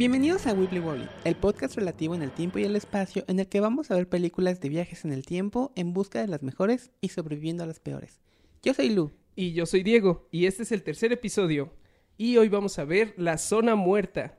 [0.00, 3.48] Bienvenidos a Weebly Wobbly, el podcast relativo en el tiempo y el espacio en el
[3.48, 6.90] que vamos a ver películas de viajes en el tiempo en busca de las mejores
[7.02, 8.18] y sobreviviendo a las peores.
[8.62, 9.10] Yo soy Lu.
[9.36, 11.74] Y yo soy Diego, y este es el tercer episodio.
[12.16, 14.38] Y hoy vamos a ver La Zona Muerta.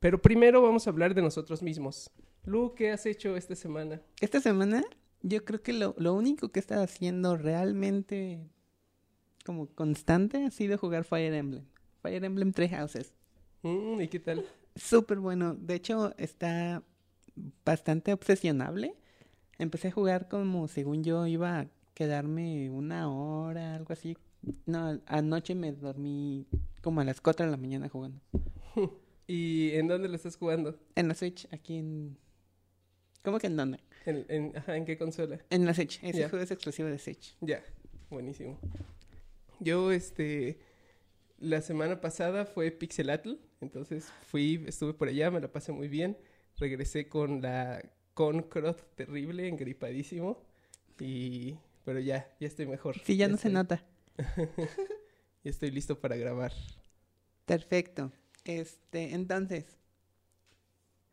[0.00, 2.10] Pero primero vamos a hablar de nosotros mismos.
[2.46, 4.00] Lu, ¿qué has hecho esta semana?
[4.18, 4.82] Esta semana
[5.20, 8.48] yo creo que lo, lo único que he estado haciendo realmente
[9.44, 11.66] como constante ha sido jugar Fire Emblem.
[12.00, 13.12] Fire Emblem Three Houses.
[13.60, 14.46] Mm, ¿Y qué tal?
[14.74, 15.54] Súper bueno.
[15.54, 16.82] De hecho, está
[17.64, 18.94] bastante obsesionable.
[19.58, 24.16] Empecé a jugar como según yo iba a quedarme una hora, algo así.
[24.66, 26.46] No, anoche me dormí
[26.80, 28.20] como a las 4 de la mañana jugando.
[29.26, 30.78] ¿Y en dónde lo estás jugando?
[30.96, 32.18] En la Switch, aquí en...
[33.22, 33.78] ¿Cómo que en dónde?
[34.04, 35.38] ¿En, en, ajá, ¿en qué consola?
[35.48, 36.02] En la Switch.
[36.02, 37.36] Ese juego es exclusivo de Switch.
[37.40, 37.62] Ya,
[38.10, 38.58] buenísimo.
[39.60, 40.58] Yo, este,
[41.38, 46.18] la semana pasada fue Pixelatl, entonces fui, estuve por allá, me la pasé muy bien.
[46.58, 47.82] Regresé con la
[48.14, 50.44] Concrot terrible, engripadísimo.
[51.00, 52.98] Y, pero ya, ya estoy mejor.
[53.04, 53.84] Sí, ya no se nota.
[55.44, 56.52] Ya estoy listo para grabar.
[57.46, 58.12] Perfecto.
[58.44, 59.64] Este, entonces,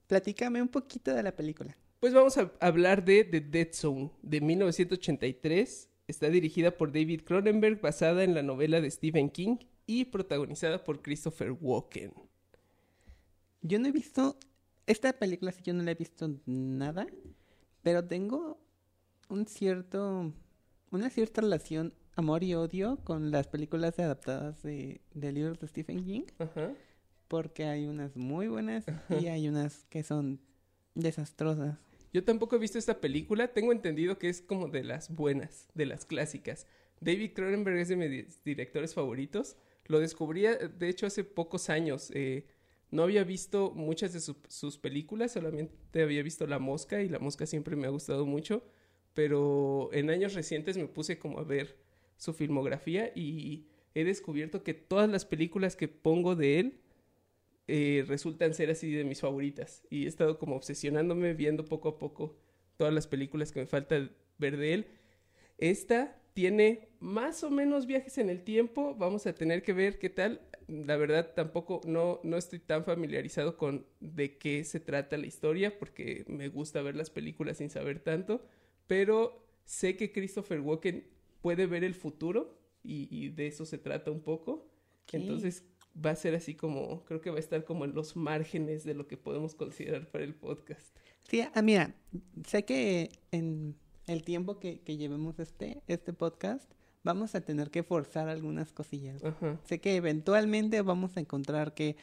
[0.05, 1.75] platícame un poquito de la película.
[2.00, 5.89] Pues vamos a hablar de The Dead Zone de 1983.
[6.08, 11.02] Está dirigida por David Cronenberg, basada en la novela de Stephen King y protagonizada por
[11.02, 12.14] Christopher Walken.
[13.62, 14.38] Yo no he visto
[14.88, 17.08] esta película, sí, yo no la he visto nada,
[17.84, 18.60] pero tengo
[19.30, 20.34] un cierto,
[20.92, 26.04] una cierta relación amor y odio con las películas adaptadas de, de libros de Stephen
[26.04, 26.74] King, Ajá.
[27.28, 30.40] porque hay unas muy buenas y hay unas que son
[30.96, 31.78] desastrosas.
[32.12, 33.50] Yo tampoco he visto esta película.
[33.54, 36.66] Tengo entendido que es como de las buenas, de las clásicas.
[37.00, 39.56] David Cronenberg es de mis directores favoritos.
[39.86, 42.12] Lo descubrí, eh, de hecho, hace pocos años.
[42.16, 42.48] Eh,
[42.92, 47.20] no había visto muchas de su- sus películas, solamente había visto La Mosca y La
[47.20, 48.64] Mosca siempre me ha gustado mucho.
[49.14, 51.77] Pero en años recientes me puse como a ver
[52.17, 56.82] su filmografía y he descubierto que todas las películas que pongo de él
[57.67, 59.83] eh, resultan ser así de mis favoritas.
[59.89, 62.38] Y he estado como obsesionándome viendo poco a poco
[62.77, 64.88] todas las películas que me falta ver de él.
[65.58, 68.95] Esta tiene más o menos viajes en el tiempo.
[68.95, 70.42] Vamos a tener que ver qué tal.
[70.67, 75.78] La verdad tampoco no, no estoy tan familiarizado con de qué se trata la historia
[75.78, 78.45] porque me gusta ver las películas sin saber tanto.
[78.88, 81.08] Pero sé que Christopher Walken
[81.42, 84.68] puede ver el futuro y, y de eso se trata un poco.
[85.12, 85.64] Entonces
[86.06, 88.94] va a ser así como, creo que va a estar como en los márgenes de
[88.94, 90.95] lo que podemos considerar para el podcast.
[91.23, 91.95] Sí, ah, mira,
[92.45, 93.76] sé que en
[94.11, 96.70] el tiempo que, que llevemos este, este podcast,
[97.03, 99.23] vamos a tener que forzar algunas cosillas.
[99.23, 99.59] Ajá.
[99.65, 101.95] Sé que eventualmente vamos a encontrar que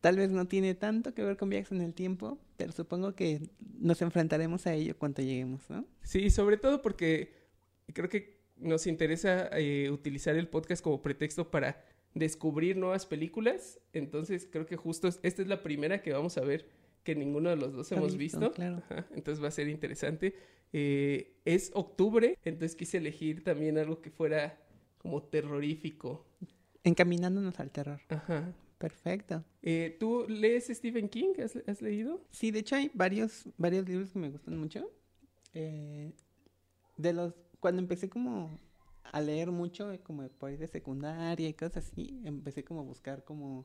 [0.00, 3.48] tal vez no tiene tanto que ver con viajes en el tiempo, pero supongo que
[3.78, 5.84] nos enfrentaremos a ello cuando lleguemos, ¿no?
[6.02, 7.32] Sí, sobre todo porque
[7.92, 13.78] creo que nos interesa eh, utilizar el podcast como pretexto para descubrir nuevas películas.
[13.92, 16.68] Entonces creo que justo es- esta es la primera que vamos a ver
[17.06, 18.52] que ninguno de los dos hemos visto, visto.
[18.52, 18.82] claro.
[18.90, 20.34] Ajá, Entonces va a ser interesante.
[20.72, 24.58] Eh, es octubre, entonces quise elegir también algo que fuera
[24.98, 26.26] como terrorífico.
[26.82, 28.00] Encaminándonos al terror.
[28.08, 28.52] Ajá.
[28.78, 29.44] Perfecto.
[29.62, 31.34] Eh, ¿Tú lees Stephen King?
[31.42, 32.20] ¿Has, has leído?
[32.30, 34.90] Sí, de hecho hay varios, varios libros que me gustan mucho.
[35.54, 36.12] Eh,
[36.96, 38.58] de los, cuando empecé como
[39.12, 43.24] a leer mucho, como por ahí de secundaria y cosas así, empecé como a buscar
[43.24, 43.64] como,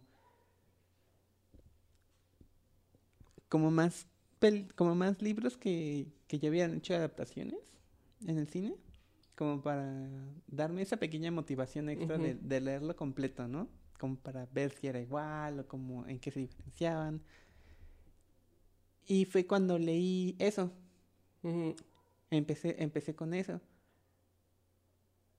[3.51, 4.07] como más,
[4.39, 7.59] pel- como más libros que, que ya habían hecho adaptaciones
[8.25, 8.75] en el cine,
[9.35, 10.07] como para
[10.47, 13.67] darme esa pequeña motivación extra de, leerlo completo, ¿no?
[14.00, 17.22] Como para ver si era igual o como en qué se diferenciaban.
[19.06, 20.71] Y fue cuando leí eso.
[22.30, 23.59] Empecé, empecé con eso.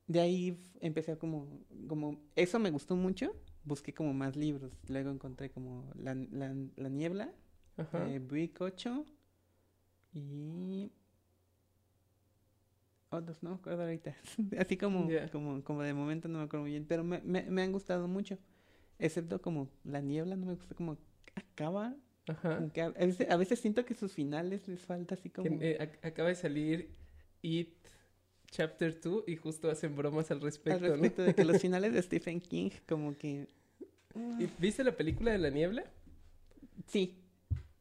[0.06, 1.46] De ahí empecé como,
[1.88, 3.34] como, eso me gustó mucho.
[3.64, 4.70] Busqué como más libros.
[4.86, 7.32] Luego encontré como La, la, la Niebla,
[7.76, 8.08] Ajá.
[8.08, 9.04] eh, Brick 8
[10.14, 10.90] y
[13.10, 14.16] otros, no me acuerdo ahorita.
[14.58, 16.86] Así como, como, como de momento no me acuerdo muy bien.
[16.86, 18.38] Pero me, me, me han gustado mucho.
[18.98, 20.96] Excepto como La Niebla, no me gusta como
[21.34, 21.94] acaba.
[22.28, 22.56] Ajá.
[22.56, 25.58] como que a, veces, a veces siento que sus finales les falta así como...
[25.60, 26.94] Eh, ac- acaba de salir
[27.42, 27.74] It
[28.46, 30.88] Chapter 2 y justo hacen bromas al respecto, al ¿no?
[31.02, 33.48] respecto de que los finales de Stephen King como que...
[34.38, 35.84] ¿Y ¿Viste la película de la niebla?
[36.86, 37.21] Sí,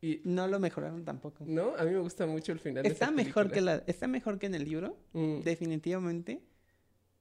[0.01, 1.45] Y, no lo mejoraron tampoco.
[1.45, 4.07] no, a mí me gusta mucho el final de Está esa mejor que la, está
[4.07, 6.41] mejor que en el libro, Mm, definitivamente.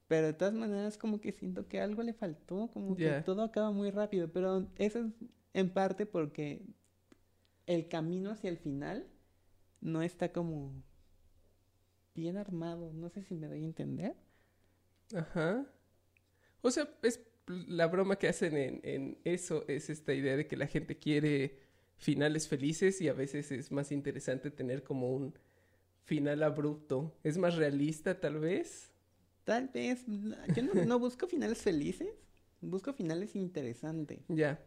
[0.09, 3.71] Pero de todas maneras como que siento que algo le faltó, como que todo acaba
[3.71, 4.33] muy rápido.
[4.33, 5.07] Pero eso es
[5.53, 6.63] En parte porque
[7.67, 9.07] el camino hacia el final
[9.81, 10.73] no está como
[12.15, 12.93] bien armado.
[12.93, 14.17] No sé si me doy a entender.
[15.15, 15.65] Ajá.
[16.63, 20.57] O sea, es la broma que hacen en, en eso, es esta idea de que
[20.57, 21.70] la gente quiere
[22.01, 25.35] finales felices y a veces es más interesante tener como un
[26.05, 27.15] final abrupto.
[27.23, 28.91] Es más realista tal vez.
[29.45, 30.05] Tal vez.
[30.55, 32.09] Yo no, no busco finales felices.
[32.61, 34.21] Busco finales interesantes.
[34.29, 34.61] Ya.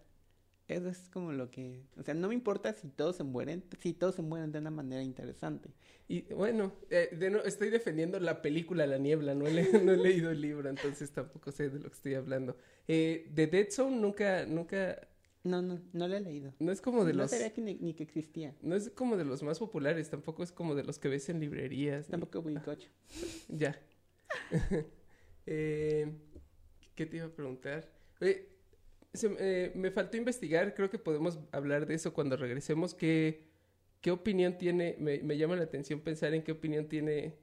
[0.68, 1.83] Eso es como lo que...
[1.97, 4.71] O sea, no me importa si todos se mueren, si todos se mueren de una
[4.71, 5.69] manera interesante.
[6.07, 9.91] Y bueno, eh, de no, estoy defendiendo la película La Niebla, no he, le- no
[9.91, 12.56] he leído el libro, entonces tampoco sé de lo que estoy hablando.
[12.88, 15.06] Eh, de Dead Zone nunca, nunca,
[15.44, 16.54] No, no, no lo he leído.
[16.60, 17.31] no es como de no los...
[17.31, 18.56] sabía que ni, ni que existía.
[18.62, 21.40] No es como de los más populares, tampoco es como de los que ves en
[21.42, 22.07] librerías.
[22.07, 22.84] ni- Tampoco Wincoch.
[23.50, 23.80] Ya.
[25.45, 26.10] Eh,
[26.95, 27.92] ¿Qué te iba a preguntar?
[28.22, 28.50] Eh,
[29.13, 32.94] se- eh, me faltó investigar, creo que podemos hablar de eso cuando regresemos.
[32.95, 33.50] ¿Qué,
[34.01, 34.95] qué opinión tiene?
[35.00, 37.36] Me, me llama la atención pensar en qué opinión tiene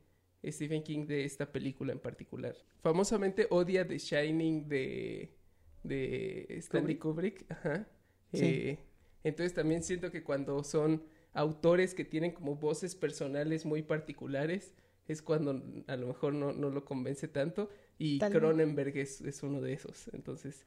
[0.47, 2.57] Stephen King de esta película en particular.
[2.81, 5.37] Famosamente odia The Shining de,
[5.83, 7.51] de Stanley Kubrick.
[7.51, 7.87] Ajá.
[8.33, 8.45] Sí.
[8.45, 8.79] Eh,
[9.25, 14.75] entonces también siento que cuando son autores que tienen como voces personales muy particulares,
[15.07, 17.69] es cuando a lo mejor no, no lo convence tanto.
[17.99, 18.33] Y Tal.
[18.33, 20.09] Cronenberg es, es uno de esos.
[20.13, 20.65] Entonces,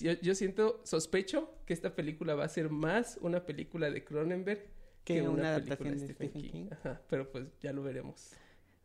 [0.00, 4.66] yo, yo siento, sospecho que esta película va a ser más una película de Cronenberg
[5.04, 6.66] Que una película adaptación de Stephen King.
[6.72, 8.32] Ajá, pero pues ya lo veremos.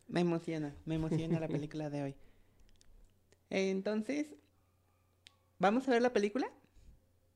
[0.08, 2.16] Me emociona, me emociona la película de hoy.
[3.50, 4.36] Entonces,
[5.60, 6.48] ¿vamos a ver la película?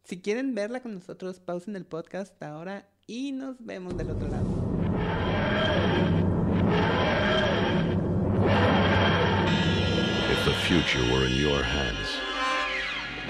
[0.03, 4.47] Si quieren verla con nosotros, pausen el podcast ahora y nos vemos del otro lado.
[10.31, 12.17] If the future were in your hands,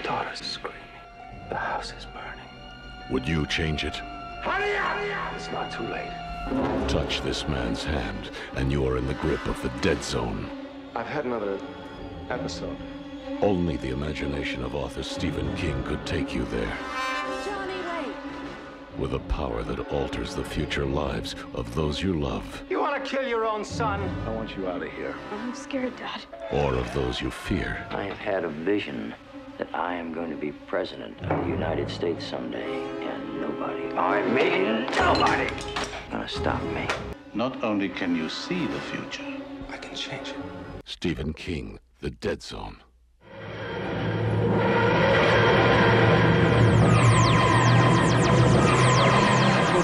[0.04, 0.80] Daughter's screaming.
[1.50, 2.48] The house is burning.
[3.12, 4.02] would you change it?
[5.36, 6.12] It's not too late.
[6.88, 10.50] Touch this man's hand, and you are in the grip of the dead zone.
[10.96, 11.60] I've had another
[12.30, 12.78] episode.
[13.42, 16.78] Only the imagination of author Stephen King could take you there.
[17.46, 18.16] Johnny, wait.
[19.00, 23.10] With a power that alters the future lives of those you love, You want to
[23.10, 24.02] kill your own son?
[24.28, 25.16] I want you out of here.
[25.32, 26.22] I'm scared, Dad.
[26.52, 27.86] or of those you fear.
[27.90, 29.14] I have had a vision
[29.58, 32.72] that I am going to be president of the United States someday,
[33.04, 35.50] and nobody, oh, I mean, nobody.
[36.12, 36.88] gonna stop me.
[37.34, 39.24] Not only can you see the future,
[39.70, 40.36] I can change it.
[40.86, 42.78] Stephen King, The Dead Zone.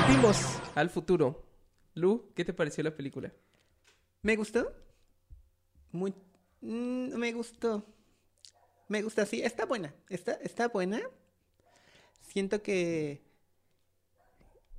[0.07, 1.43] Volvimos al futuro.
[1.93, 3.33] Lu, ¿qué te pareció la película?
[4.21, 4.71] ¿Me gustó?
[5.91, 6.13] Muy...
[6.61, 7.85] mm, me gustó.
[8.87, 9.41] Me gusta, sí.
[9.41, 9.93] Está buena.
[10.09, 11.01] Está, está buena.
[12.21, 13.21] Siento que...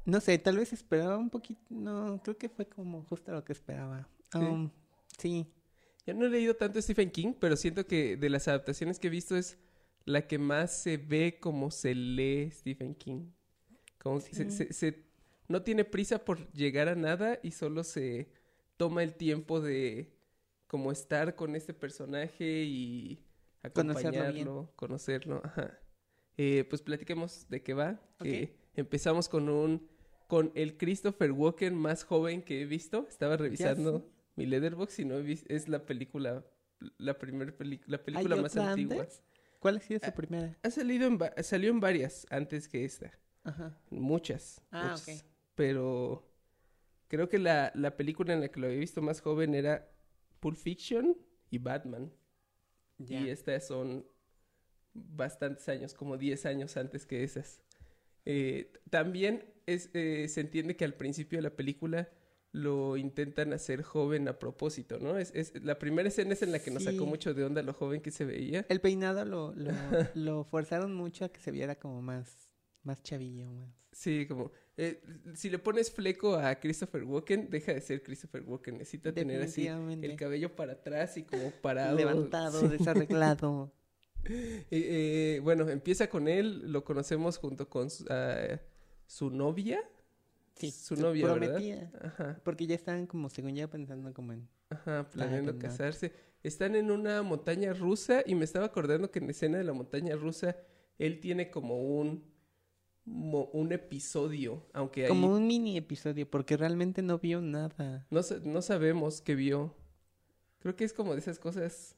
[0.06, 1.60] No sé, tal vez esperaba un poquito...
[1.68, 4.08] No, creo que fue como justo lo que esperaba.
[4.32, 4.38] Sí.
[4.38, 4.70] Um,
[5.18, 5.46] sí.
[6.06, 9.10] Yo no he leído tanto Stephen King, pero siento que de las adaptaciones que he
[9.10, 9.58] visto es
[10.06, 13.30] la que más se ve como se lee Stephen King.
[13.98, 15.07] Como se, se- se-
[15.48, 18.30] no tiene prisa por llegar a nada y solo se
[18.76, 20.14] toma el tiempo de
[20.66, 23.24] como estar con este personaje y
[23.62, 25.40] acompañarlo, conocerlo.
[25.44, 25.78] Ajá.
[26.36, 28.00] Eh, pues platiquemos de qué va.
[28.20, 28.26] Ok.
[28.26, 29.88] Eh, empezamos con un
[30.28, 33.06] con el Christopher Walken más joven que he visto.
[33.08, 36.44] Estaba revisando mi Letterboxd y no he vis- es la película
[36.98, 39.00] la primera película la película ¿Hay más antigua.
[39.00, 39.22] antes?
[39.58, 40.56] ¿Cuál ha sido su Ah, primera?
[40.62, 43.10] Ha salido en salió en varias antes que esta.
[43.42, 43.76] Ajá.
[43.90, 44.60] Muchas.
[44.70, 45.22] Ah, muchas.
[45.22, 45.24] ok.
[45.58, 46.24] Pero
[47.08, 49.90] creo que la, la película en la que lo había visto más joven era
[50.38, 51.16] Pulp Fiction
[51.50, 52.12] y Batman.
[53.00, 54.06] Y estas son
[54.94, 57.60] bastantes años, como 10 años antes que esas.
[58.24, 62.08] Eh, también es, eh, se entiende que al principio de la película
[62.52, 65.18] lo intentan hacer joven a propósito, ¿no?
[65.18, 67.72] Es, es- la primera escena es en la que nos sacó mucho de onda lo
[67.74, 68.64] joven que se veía.
[68.68, 69.70] El peinado lo, lo,
[70.14, 72.47] lo forzaron mucho a que se viera como más,
[72.88, 73.68] más chavillo, más.
[73.92, 74.50] Sí, como...
[74.76, 75.02] eh,
[75.34, 78.78] si le pones fleco a Christopher Walken, deja de ser Christopher Walken.
[78.78, 81.96] Necesita tener así el cabello para atrás y como parado.
[81.96, 82.68] Levantado, Sí.
[82.68, 83.72] desarreglado.
[84.30, 84.66] Eh,
[85.36, 88.04] eh, bueno, empieza con él, lo conocemos junto con su,
[89.06, 89.80] su novia.
[90.56, 91.46] Sí, su novia, ¿verdad?
[91.54, 91.92] prometida.
[92.02, 94.48] Ajá, Porque ya estaban como, según yo, pensando como en...
[94.70, 96.12] ajá, planeando casarse.
[96.42, 99.72] Están en una montaña rusa y me estaba acordando que en la escena de la
[99.72, 100.56] montaña rusa
[100.98, 102.24] él tiene como un
[103.10, 108.06] un episodio, aunque ahí Como un mini episodio, porque realmente no vio nada.
[108.10, 109.74] no, no sabemos qué vio.
[110.58, 111.96] Creo que es como de esas cosas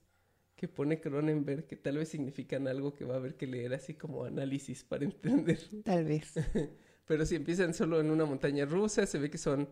[0.61, 3.95] que pone Cronenberg, que tal vez significan algo que va a haber que leer así
[3.95, 5.59] como análisis para entender.
[5.85, 6.35] Tal vez.
[7.07, 9.71] Pero si empiezan solo en una montaña rusa, se ve que son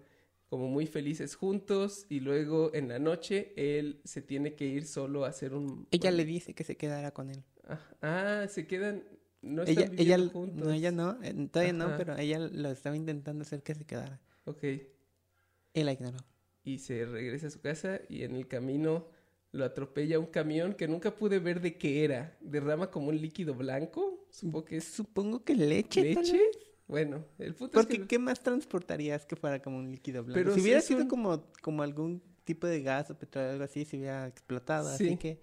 [0.48, 5.26] como muy felices juntos y luego en la noche él se tiene que ir solo
[5.26, 5.86] a hacer un...
[5.90, 7.44] Ella le dice que se quedara con él.
[7.68, 9.04] Ah, ah, se quedan...
[9.40, 10.64] No están Ella, ella, juntos.
[10.66, 14.20] no, ella no, eh, todavía no, pero ella lo estaba intentando hacer que se quedara.
[14.44, 14.62] Ok.
[14.62, 16.18] Él la ignoró.
[16.64, 19.06] Y se regresa a su casa y en el camino
[19.52, 22.36] lo atropella un camión que nunca pude ver de qué era.
[22.40, 24.26] Derrama como un líquido blanco.
[24.30, 26.14] Supongo que es Supongo que leche.
[26.14, 26.36] tal leche.
[26.38, 26.58] vez.
[26.88, 28.06] Bueno, el punto Porque es que...
[28.06, 30.38] ¿qué más transportarías que fuera como un líquido blanco?
[30.40, 33.52] Pero si si hubiera sido un- como, como algún tipo de gas o petróleo o
[33.52, 34.94] algo así, se hubiera explotado.
[34.96, 35.04] Sí.
[35.06, 35.40] Así que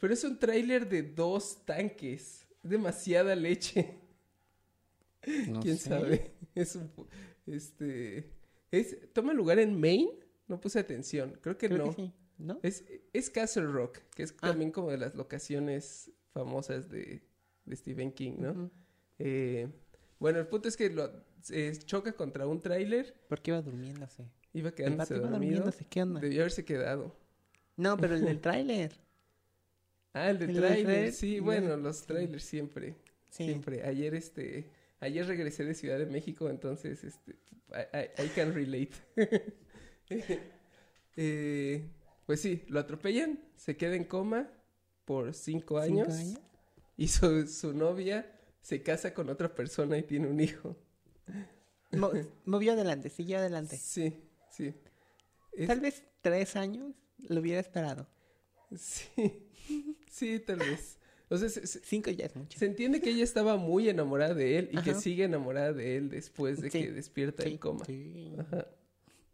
[0.00, 2.45] Pero es un tráiler de dos tanques.
[2.68, 3.94] Demasiada leche.
[5.48, 5.88] no ¿Quién sé.
[5.88, 6.32] sabe?
[6.54, 6.90] Es un...
[7.46, 8.30] Este...
[8.70, 10.10] Es, ¿Toma lugar en Maine?
[10.48, 11.38] No puse atención.
[11.40, 11.90] Creo que Creo no.
[11.90, 12.58] que sí, ¿no?
[12.62, 14.48] Es, es Castle Rock, que es Ah.
[14.48, 17.22] también como de las locaciones famosas de,
[17.64, 18.70] de Stephen King, ¿no?
[19.18, 19.68] Eh,
[20.18, 21.10] bueno, el punto es que lo,
[21.50, 24.24] eh, choca contra un tráiler, Porque iba durmiéndose.
[24.54, 25.40] iba quedándose iba dormido.
[25.40, 26.20] durmiéndose, ¿qué onda?
[26.20, 27.14] Debió haberse quedado.
[27.76, 28.98] No, pero el del tráiler.
[30.18, 32.96] Ah, el de tráiler, sí, bueno, los trailers siempre,
[33.30, 33.44] Sí.
[33.44, 33.82] siempre.
[33.84, 34.70] Ayer, este,
[35.00, 37.32] ayer regresé de Ciudad de México, entonces, este,
[38.24, 38.92] I, can relate.
[41.18, 41.82] Eh,
[42.26, 44.50] pues sí, lo atropellan, se queda en coma
[45.06, 46.40] por cinco ¿Cinco años, años?
[46.96, 48.30] y su, su novia
[48.60, 50.76] se casa con otra persona y tiene un hijo.
[51.92, 52.10] Mo-
[52.44, 53.76] movió adelante, siguió adelante.
[53.78, 54.14] Sí,
[54.50, 54.74] sí.
[55.52, 56.92] Es- Tal vez tres años
[57.28, 58.06] lo hubiera esperado.
[58.76, 59.48] Sí,
[60.16, 60.98] sí, tal vez.
[61.28, 62.58] O sea, se, se- Cinco ya es mucho.
[62.58, 66.08] se entiende que ella estaba muy enamorada de él y que sigue enamorada de él
[66.08, 67.84] después de Sí, que despierta Sí, el coma.
[67.84, 68.32] sí.
[68.38, 68.66] Ajá.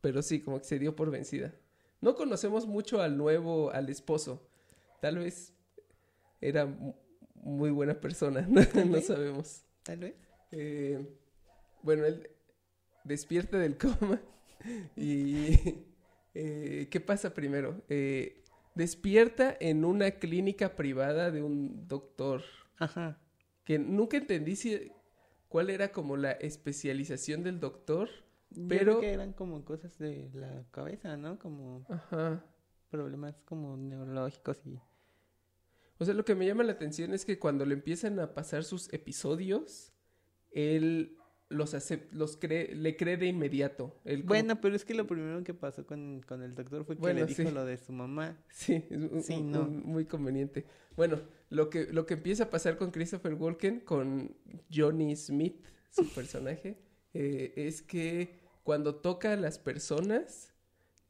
[0.01, 1.55] Pero sí, como que se dio por vencida.
[2.01, 4.43] No conocemos mucho al nuevo, al esposo.
[5.01, 5.53] Tal vez
[6.41, 6.95] era mu-
[7.35, 8.41] muy buena persona,
[8.87, 9.63] no, sabemos.
[9.83, 10.15] Tal vez.
[10.51, 10.99] Eh,
[11.83, 12.29] bueno, él
[13.05, 14.21] despierta del coma
[14.97, 15.59] y
[16.35, 17.83] eh, ¿qué pasa primero?
[17.89, 18.42] Eh,
[18.75, 22.43] despierta en una clínica privada de un doctor
[22.79, 23.19] Ajá.
[23.65, 24.93] que nunca entendí si
[25.49, 28.09] cuál era como la especialización del doctor.
[28.51, 31.39] Yo Pero- creo que eran como cosas de la cabeza, ¿no?
[31.39, 32.45] Como Ajá.
[32.91, 34.81] problemas como neurológicos y...
[35.99, 38.65] O sea, lo que me llama la atención es que cuando le empiezan a pasar
[38.65, 39.93] sus episodios,
[40.51, 41.17] él
[41.53, 44.01] los hace, los cree, le cree de inmediato.
[44.05, 46.97] Él como- Bueno, pero es que lo primero que pasó con, con el doctor fue
[46.97, 47.51] que Bueno, le dijo sí.
[47.55, 48.37] lo de su mamá.
[48.51, 48.85] Sí,
[49.23, 49.63] Sí, un- no.
[49.63, 50.65] un- muy conveniente.
[50.97, 54.35] Bueno, lo que, lo que empieza a pasar con Christopher Walken, con
[54.75, 56.79] Johnny Smith, su personaje,
[57.15, 60.53] eh, es que cuando toca a las personas,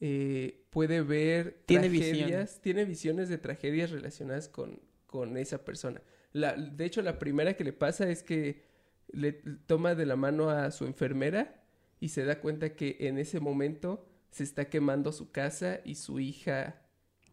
[0.01, 6.03] eh, puede ver Tiene tragedias, tiene visiones de tragedias relacionadas con, con esa persona.
[6.33, 8.63] La, de hecho, la primera que le pasa es que
[9.13, 11.63] le toma de la mano a su enfermera
[12.01, 16.19] y se da cuenta que en ese momento se está quemando su casa y su
[16.19, 16.83] hija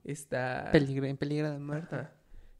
[0.03, 0.69] está...
[0.71, 1.95] Peligro, en peligro de muerte.
[1.95, 2.13] Ajá.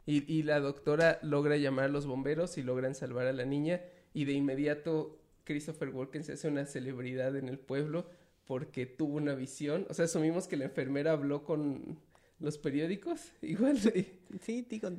[0.06, 3.82] Y, y la doctora logra llamar a los bomberos y logran salvar a la niña
[4.14, 8.10] y de inmediato Christopher Walken se hace una celebridad en el pueblo
[8.46, 9.86] porque tuvo una visión.
[9.90, 12.00] O sea, asumimos que la enfermera habló con
[12.40, 13.32] los periódicos.
[13.42, 13.78] Igual.
[13.78, 14.20] sí.
[14.42, 14.90] Sí, digo,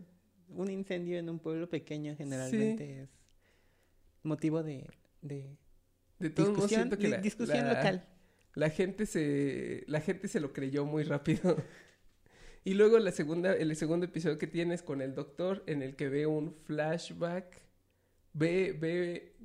[0.55, 3.20] un incendio en un pueblo pequeño generalmente es
[4.23, 4.87] motivo de,
[5.23, 5.57] de
[6.21, 8.09] modos discusión, que la, discusión la- local.
[8.55, 11.57] la gente se la gente se lo creyó muy rápido.
[12.65, 15.97] y luego la segunda el segundo episodio que tiene es con el doctor en el
[15.97, 17.63] que ve un flashback
[18.33, 19.37] ve ve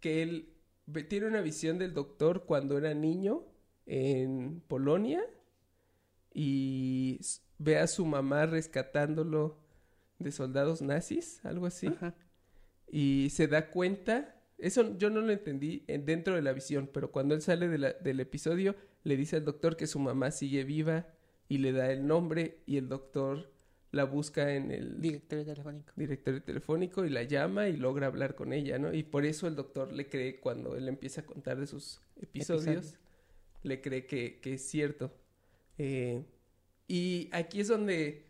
[0.00, 0.54] que él
[0.86, 3.44] ve- tiene una visión del doctor cuando era niño
[3.86, 5.22] en Polonia
[6.34, 7.20] y
[7.58, 9.58] ve a su mamá rescatándolo
[10.18, 12.14] de soldados nazis, algo así Ajá.
[12.90, 17.10] Y se da cuenta, eso yo no lo entendí en- dentro de la visión, pero
[17.12, 20.64] cuando él sale de la- del episodio le dice al doctor que su mamá sigue
[20.64, 21.06] viva
[21.48, 23.50] y le da el nombre y el doctor
[23.90, 25.92] la busca en el Directorio telefónico.
[25.96, 28.92] directorio telefónico y la llama y logra hablar con ella, ¿no?
[28.92, 32.66] Y por eso el doctor le cree cuando él empieza a contar de sus episodios,
[32.66, 32.98] Episodios.
[33.62, 35.10] le cree que, que es cierto.
[35.78, 36.22] Eh,
[36.86, 38.26] y aquí es donde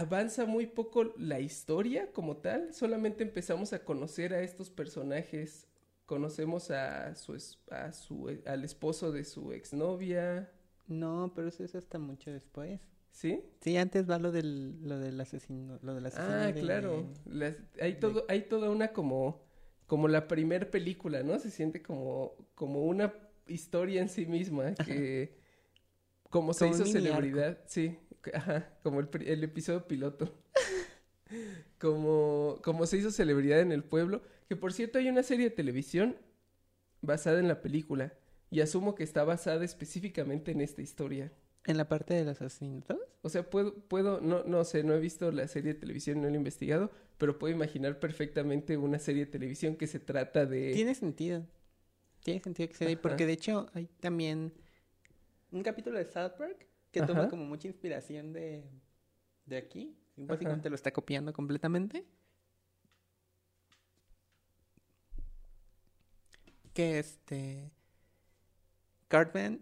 [0.00, 5.66] avanza muy poco la historia como tal, solamente empezamos a conocer a estos personajes,
[6.06, 7.36] conocemos a su,
[7.70, 10.50] a su al esposo de su exnovia,
[10.88, 12.80] No, pero eso es hasta mucho después.
[13.12, 13.42] ¿sí?
[13.60, 17.08] Sí, antes va lo del, lo del asesino, lo del asesino Ah, de- claro.
[17.26, 19.42] Las- hay de- todo, hay toda una como,
[19.86, 21.38] como la primer película, ¿no?
[21.38, 23.12] Se siente como, como una
[23.46, 25.36] historia en sí misma que
[26.30, 26.92] como se Como hizo arco.
[26.92, 27.98] celebridad, sí,
[28.34, 30.32] Ajá, como el, el episodio piloto.
[31.78, 34.22] como, como se hizo celebridad en el pueblo.
[34.48, 36.16] Que por cierto hay una serie de televisión
[37.00, 38.12] basada en la película.
[38.50, 41.32] Y asumo que está basada específicamente en esta historia.
[41.66, 42.98] En la parte de los asesinatos.
[43.22, 46.28] O sea, puedo, puedo, no, no sé, no he visto la serie de televisión, no
[46.28, 50.72] la he investigado, pero puedo imaginar perfectamente una serie de televisión que se trata de...
[50.72, 51.46] Tiene sentido.
[52.24, 54.52] Tiene sentido que sea ahí, porque de hecho hay también
[55.52, 57.28] un capítulo de South Park que toma Ajá.
[57.30, 58.64] como mucha inspiración de,
[59.46, 59.96] de aquí.
[60.16, 60.32] y Ajá.
[60.34, 62.04] Básicamente lo está copiando completamente.
[66.74, 67.70] Que este.
[69.08, 69.60] Cartman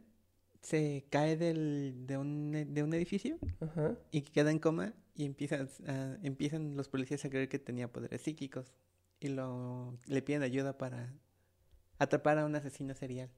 [0.61, 3.97] se cae del, de, un, de un edificio Ajá.
[4.11, 8.21] y queda en coma y empiezan, a- empiezan los policías a creer que tenía poderes
[8.23, 8.75] psíquicos
[9.21, 11.15] y lo le piden ayuda para
[11.99, 13.31] atrapar a un asesino serial.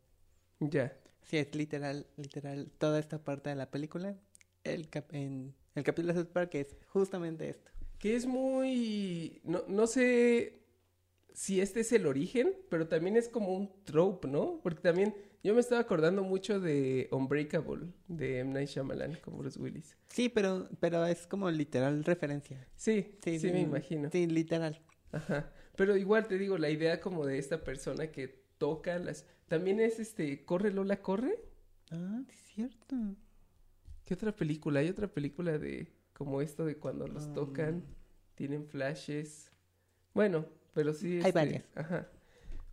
[0.61, 0.97] Ya.
[1.23, 4.17] Sí, es literal, literal, toda esta parte de la película,
[4.65, 7.71] el, cap- en, el capítulo de South Park es justamente esto.
[7.99, 9.41] Que es muy...
[9.45, 10.63] No, no sé
[11.33, 14.61] si este es el origen, pero también es como un trope, ¿no?
[14.63, 15.15] Porque también
[15.45, 18.53] yo me estaba acordando mucho de Unbreakable, de M.
[18.53, 19.97] Night Shyamalan, con Bruce Willis.
[20.09, 22.67] Sí, pero, pero es como literal referencia.
[22.77, 24.11] Sí, sí, Sí, me imagino.
[24.11, 24.81] Sí, literal.
[25.13, 25.53] Ajá.
[25.77, 29.27] Pero igual te digo, la idea como de esta persona que toca las...
[29.49, 31.43] También es este, ¿Corre Lola, corre?
[31.91, 32.95] Ah, es cierto.
[34.05, 34.81] ¿Qué otra película?
[34.81, 37.35] Hay otra película de como esto de cuando los Um.
[37.35, 37.85] tocan,
[38.37, 39.51] tienen flashes.
[40.15, 41.15] Bueno, pero sí.
[41.15, 41.65] Hay este, varias.
[41.75, 42.09] Ajá.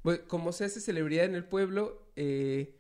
[0.03, 2.75] Bueno, como se hace celebridad en el pueblo, eh,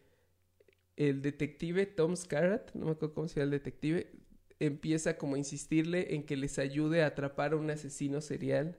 [0.97, 4.11] el detective Tom Scarratt, no me acuerdo cómo se llama el detective,
[4.59, 8.77] empieza como a insistirle en que les ayude a atrapar a un asesino serial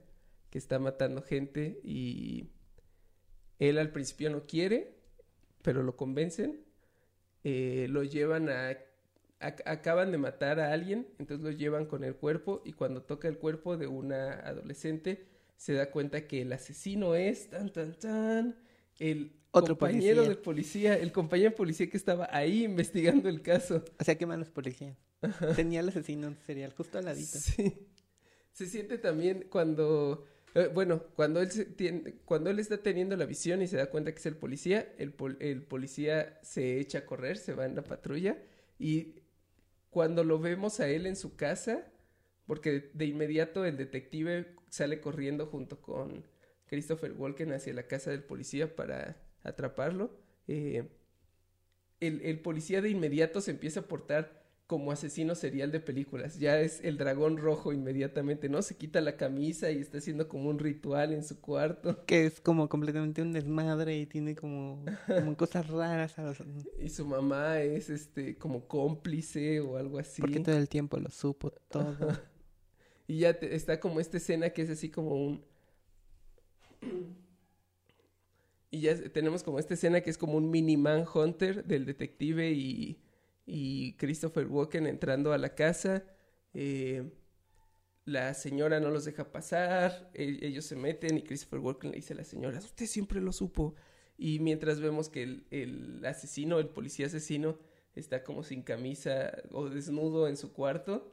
[0.49, 2.51] que está matando gente y
[3.59, 4.95] él al principio no quiere,
[5.61, 6.61] pero lo convencen,
[7.43, 8.71] eh, lo llevan a,
[9.39, 13.27] ac- acaban de matar a alguien, entonces lo llevan con el cuerpo y cuando toca
[13.27, 15.25] el cuerpo de una adolescente
[15.57, 18.55] se da cuenta que el asesino es tan tan tan
[18.99, 20.29] el Otro compañero policía.
[20.29, 23.83] de policía, el compañero de policía que estaba ahí investigando el caso.
[23.99, 24.97] O sea, qué malos policías.
[25.55, 27.39] Tenía el asesino serial justo al ladito.
[27.39, 27.87] Sí.
[28.51, 33.25] Se siente también cuando, eh, bueno, cuando él, se tiene- cuando él está teniendo la
[33.25, 36.99] visión y se da cuenta que es el policía, el, pol- el policía se echa
[36.99, 38.37] a correr, se va en la patrulla
[38.79, 39.15] y
[39.89, 41.87] cuando lo vemos a él en su casa,
[42.47, 46.25] porque de, inmediato el detective sale corriendo junto con
[46.67, 50.11] Christopher Walken hacia la casa del policía para atraparlo,
[50.47, 50.89] eh,
[51.99, 54.38] el policía de inmediato se empieza a portar
[54.69, 56.37] como asesino serial de películas.
[56.37, 58.61] Ya es el dragón rojo inmediatamente, ¿no?
[58.61, 62.05] Se quita la camisa y está haciendo como un ritual en su cuarto.
[62.05, 66.19] Que es como completamente un desmadre y tiene como, como cosas raras.
[66.19, 66.43] A los,
[66.79, 70.21] Y su mamá es este como cómplice o algo así.
[70.21, 71.95] Porque todo el tiempo lo supo todo.
[73.07, 75.43] Y ya te- está como esta escena que es así como un...
[78.69, 82.99] Y ya tenemos como esta escena que es como un mini hunter del detective y,
[83.51, 86.03] y Christopher Walken entrando a la casa.
[86.53, 87.11] Eh,
[88.05, 92.13] la señora no los deja pasar, e- ellos se meten y Christopher Walken le dice
[92.13, 93.75] a la señora, usted siempre lo supo.
[94.17, 97.57] Y mientras vemos que el, el asesino, el policía asesino,
[97.95, 101.11] está como sin camisa o desnudo en su cuarto.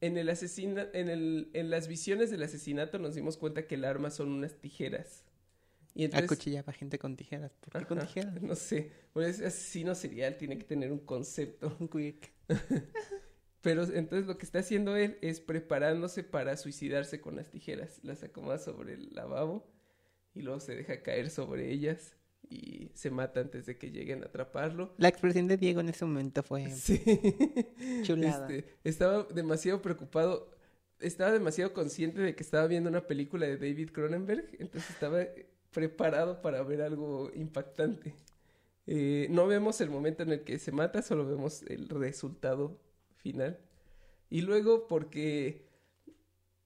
[0.00, 3.84] En el asesina, en el, en las visiones del asesinato nos dimos cuenta que el
[3.84, 5.24] arma son unas tijeras.
[5.94, 7.52] Y entonces, Acuchillaba gente con tijeras.
[7.60, 8.40] ¿Por qué con Ajá, tijeras?
[8.42, 11.76] No sé, pues ese asesino serial tiene que tener un concepto.
[11.80, 12.32] Un quick.
[13.62, 17.98] Pero entonces lo que está haciendo él es preparándose para suicidarse con las tijeras.
[18.02, 19.70] Las acomoda sobre el lavabo
[20.34, 22.16] y luego se deja caer sobre ellas
[22.48, 24.94] y se mata antes de que lleguen a atraparlo.
[24.96, 27.02] La expresión de Diego en ese momento fue Sí.
[28.02, 28.48] chulada.
[28.50, 30.56] Este, estaba demasiado preocupado,
[30.98, 35.18] estaba demasiado consciente de que estaba viendo una película de David Cronenberg, entonces estaba
[35.72, 38.14] preparado para ver algo impactante.
[38.86, 42.80] Eh, no vemos el momento en el que se mata, solo vemos el resultado
[43.16, 43.58] final.
[44.28, 45.68] Y luego, porque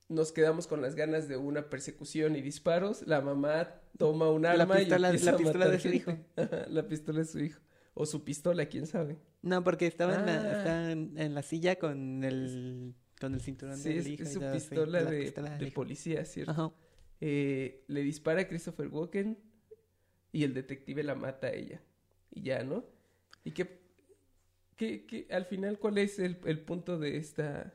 [0.09, 4.53] nos quedamos con las ganas de una persecución y disparos, la mamá toma un La
[4.53, 5.97] arma pistola- y la pistola de su gente.
[5.97, 6.19] hijo.
[6.37, 7.61] Ajá, la pistola de su hijo.
[7.95, 9.17] O su pistola, quién sabe.
[9.43, 10.59] No, porque estaba, en, la, Ah.
[10.59, 14.23] estaba en, en la silla con el, con el cinturón Sí, del es, hijo.
[14.25, 16.51] es y su sí, pistola la de, pistola de policía, ¿cierto?
[16.53, 16.73] Ajá.
[17.27, 19.39] Eh, le dispara a Christopher Walken
[20.31, 21.81] y el detective la mata a ella.
[22.31, 22.85] Y ya, ¿no?
[23.45, 23.81] Y que,
[24.77, 27.73] que, que al final, ¿cuál es el, el punto de esta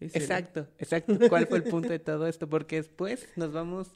[0.00, 0.24] escena?
[0.24, 1.16] Exacto, exacto.
[1.28, 2.48] ¿Cuál fue el punto de todo esto?
[2.48, 3.94] Porque después nos vamos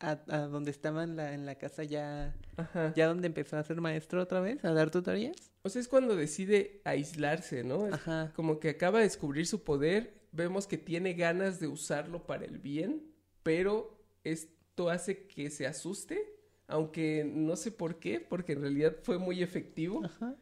[0.00, 2.92] a, a donde estaba en la, en la casa ya, Ajá.
[2.94, 5.50] ya donde empezó a ser maestro otra vez, a dar tutorías.
[5.62, 7.86] O sea, es cuando decide aislarse, ¿no?
[7.86, 8.34] Es Ajá.
[8.36, 12.58] como que acaba de descubrir su poder, vemos que tiene ganas de usarlo para el
[12.58, 13.93] bien, pero
[14.24, 16.18] esto hace que se asuste,
[16.66, 20.04] aunque no sé por qué, porque en realidad fue muy efectivo.
[20.04, 20.36] Ajá.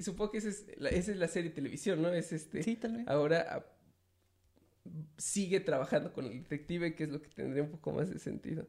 [0.00, 2.12] Supongo que esa es, la, esa es la serie de televisión, ¿no?
[2.12, 2.62] Es este.
[2.62, 3.08] Sí, tal vez.
[3.08, 3.66] Ahora ah,
[5.18, 8.66] sigue trabajando con el detective, que es lo que tendría un poco más de sentido.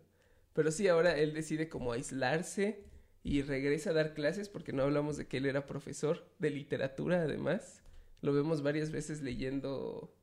[0.53, 2.83] Pero sí, ahora él decide como aislarse
[3.23, 7.21] y regresa a dar clases, porque no hablamos de que él era profesor de literatura,
[7.21, 7.83] además.
[8.21, 10.15] Lo vemos varias veces leyendo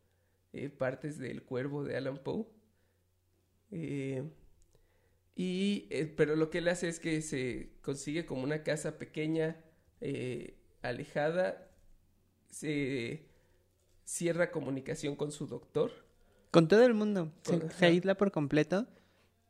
[0.52, 2.46] eh, partes del Cuervo de Alan Poe.
[3.76, 4.22] Eh,
[5.36, 9.56] y, eh, pero lo que él hace es que se consigue como una casa pequeña,
[10.00, 11.68] eh, alejada,
[12.50, 13.26] se
[14.04, 15.90] cierra comunicación con su doctor.
[16.52, 17.32] Con todo el mundo.
[17.42, 17.86] Se, Con- se ajá.
[17.86, 18.86] aísla por completo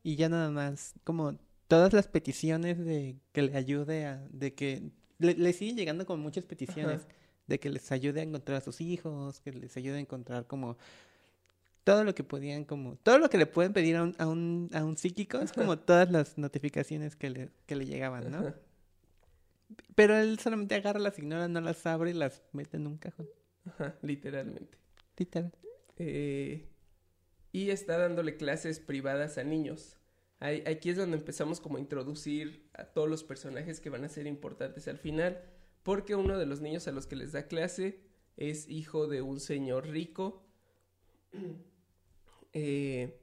[0.03, 4.91] y ya nada más, como todas las peticiones de que le ayude a, de que
[5.19, 7.09] le, le siguen llegando con muchas peticiones Ajá.
[7.47, 10.79] de que les ayude a encontrar a sus hijos, que les ayude a encontrar como
[11.85, 14.71] todo lo que podían, como todo lo que le pueden pedir a un, a un,
[14.73, 18.39] a un psíquico es como todas las notificaciones que le, que le llegaban, ¿no?
[18.39, 18.55] Ajá.
[19.95, 23.29] Pero él solamente agarra, las ignora, no las abre y las mete en un cajón.
[23.67, 24.79] Ajá, literalmente.
[25.17, 25.53] Literal.
[25.99, 26.69] Eh,
[27.53, 29.97] y está dándole clases privadas a niños.
[30.41, 34.09] Ahí- aquí es donde empezamos como a introducir a todos los personajes que van a
[34.09, 35.41] ser importantes al final,
[35.83, 38.01] porque uno de los niños a los que les da clase
[38.37, 40.43] es hijo de un señor rico
[42.55, 43.21] eh,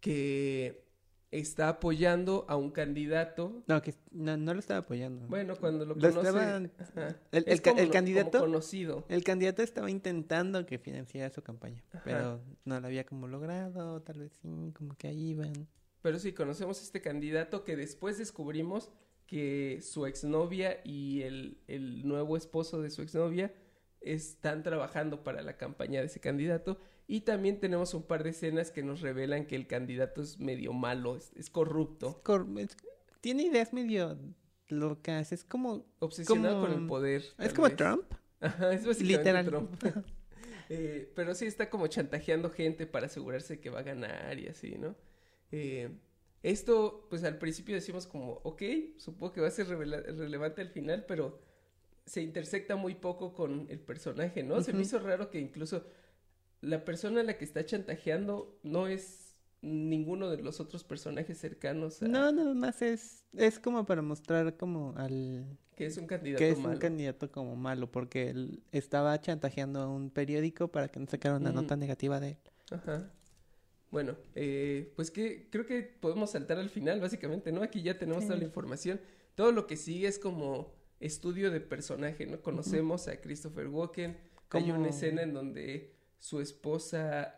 [0.00, 0.84] que
[1.30, 3.62] está apoyando a un candidato.
[3.68, 5.26] No, que no, no lo estaba apoyando.
[5.28, 6.72] Bueno, cuando lo Lo conoce, estaban-
[7.30, 9.04] el- es el ca- como el lo- como candidato- conocido.
[9.08, 12.02] El candidato estaba intentando que financiara su campaña, Ajá.
[12.04, 15.68] pero no lo había como logrado, tal vez sí, como que ahí iban.
[16.02, 18.90] Pero sí, conocemos este candidato que después descubrimos
[19.26, 23.54] que su exnovia y el, el nuevo esposo de su exnovia
[24.00, 26.80] están trabajando para la campaña de ese candidato.
[27.12, 30.72] Y también tenemos un par de escenas que nos revelan que el candidato es medio
[30.72, 32.76] malo, es, es corrupto, Cor- es-
[33.20, 34.16] tiene ideas medio
[34.68, 37.24] locas, es como obsesionado con el poder.
[37.38, 37.76] es como vez.
[37.76, 38.04] Trump.
[38.40, 39.44] Ajá, es básicamente Literal.
[39.46, 39.74] Trump.
[40.72, 44.76] Eh, pero sí está como chantajeando gente para asegurarse que va a ganar y así,
[44.78, 44.94] ¿no?
[45.50, 45.90] Eh,
[46.44, 48.62] esto, pues al principio decimos como, ok,
[48.96, 51.40] supongo que va a ser relevante al final, pero
[52.06, 54.62] se intersecta muy poco con el personaje, ¿no?
[54.62, 55.84] Se me hizo raro que incluso
[56.60, 62.02] la persona a la que está chantajeando no es ninguno de los otros personajes cercanos
[62.02, 66.38] a No, nada más es es como para mostrar como al que es un candidato
[66.38, 66.74] que es malo.
[66.74, 71.36] un candidato como malo porque él estaba chantajeando a un periódico para que no sacara
[71.36, 71.62] una Ujú.
[71.62, 72.36] nota negativa de él.
[72.70, 73.10] Ajá.
[73.90, 77.62] Bueno, eh, pues que creo que podemos saltar al final, básicamente, ¿no?
[77.62, 79.00] Aquí ya tenemos toda la información.
[79.34, 82.40] Todo lo que sigue es como estudio de personaje, ¿no?
[82.40, 84.16] Conocemos a Christopher Walken.
[84.50, 87.34] Hay una escena en donde su esposa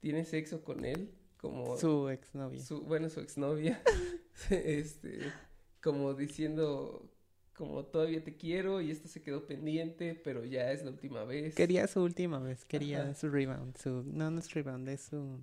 [0.00, 2.60] tiene sexo con él, como Su exnovia.
[2.60, 3.82] su, bueno, su exnovia,
[4.50, 5.20] este,
[5.80, 7.10] como diciendo,
[7.54, 11.54] como todavía te quiero y esto se quedó pendiente, pero ya es la última vez.
[11.54, 13.14] Quería su última vez, quería Ajá.
[13.14, 15.40] su rebound, su no, no es rebound, es su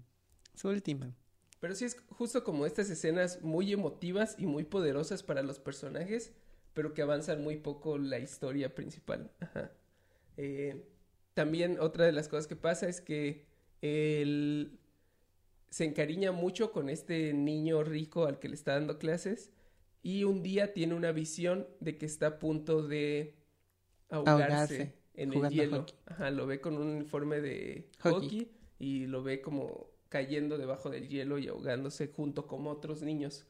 [0.54, 1.16] su última.
[1.60, 6.34] Pero sí es justo como estas escenas muy emotivas y muy poderosas para los personajes,
[6.74, 9.32] pero que avanzan muy poco la historia principal.
[9.40, 9.72] Ajá.
[10.36, 10.88] Eh,
[11.38, 13.46] también otra de las cosas que pasa es que
[13.84, 14.80] él
[15.70, 19.52] se encariña mucho con este niño rico al que le está dando clases
[20.02, 23.36] y un día tiene una visión de que está a punto de
[24.10, 25.86] ahogarse, Ahogarse, en el hielo.
[26.08, 28.20] Ajá, lo ve con un uniforme de Hockey.
[28.20, 33.46] hockey y lo ve como cayendo debajo del hielo y ahogándose junto con otros niños.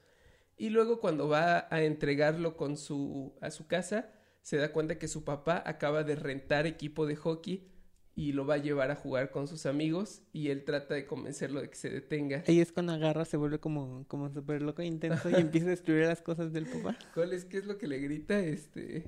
[0.57, 5.07] Y luego cuando va a entregarlo con su a su casa, se da cuenta que
[5.07, 7.76] su papá acaba de rentar equipo de hockey
[8.17, 11.61] y lo va a llevar a jugar con sus amigos y él trata de convencerlo
[11.61, 12.43] de que se detenga.
[12.47, 15.69] Ahí es cuando agarra, se vuelve como, como súper loco e intenso y empieza a
[15.69, 16.97] destruir las cosas del papá.
[17.13, 18.39] ¿Cuál es qué es lo que le grita?
[18.39, 19.05] Este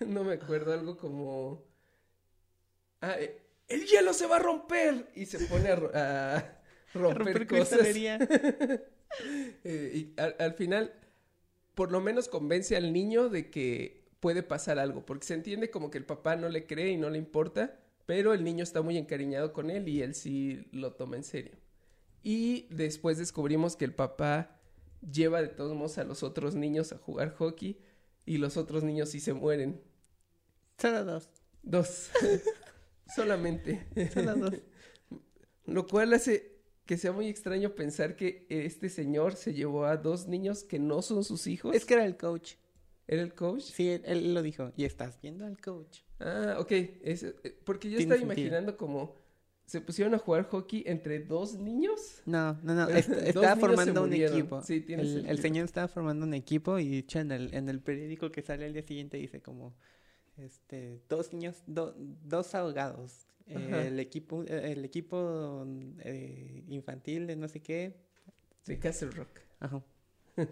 [0.06, 1.64] no me acuerdo algo como
[3.02, 6.60] ah, eh, el hielo se va a romper y se pone a, ro- a
[6.94, 7.86] romper, Romper cosas.
[9.64, 10.94] Eh, y al, al final,
[11.74, 15.90] por lo menos convence al niño de que puede pasar algo, porque se entiende como
[15.90, 18.98] que el papá no le cree y no le importa, pero el niño está muy
[18.98, 21.56] encariñado con él y él sí lo toma en serio.
[22.22, 24.60] Y después descubrimos que el papá
[25.10, 27.80] lleva de todos modos a los otros niños a jugar hockey
[28.24, 29.80] y los otros niños sí se mueren.
[30.78, 31.28] Solo dos.
[31.62, 32.10] Dos.
[33.14, 33.86] Solamente.
[34.12, 34.54] Solo dos.
[35.66, 36.52] Lo cual hace
[36.86, 41.02] que sea muy extraño pensar que este señor se llevó a dos niños que no
[41.02, 41.74] son sus hijos.
[41.74, 42.54] Es que era el coach.
[43.06, 43.62] ¿Era el coach?
[43.62, 44.72] Sí, él, él lo dijo.
[44.76, 46.00] Y estás viendo al coach.
[46.22, 46.70] Ah, ok.
[47.02, 48.40] Es, eh, porque yo estaba sentido.
[48.40, 49.14] imaginando como
[49.66, 52.22] se pusieron a jugar hockey entre dos niños.
[52.26, 52.88] No, no, no.
[52.90, 54.62] Est- estaba se formando un equipo.
[54.62, 58.42] Sí, tiene el, señor estaba formando un equipo y en el, en el periódico que
[58.42, 59.74] sale al día siguiente dice como
[60.36, 63.26] este dos niños, do- dos ahogados.
[63.46, 65.66] Eh, el equipo, el equipo
[66.00, 67.96] eh, infantil de no sé qué.
[68.66, 69.40] De Castle Rock.
[69.60, 69.82] Ajá.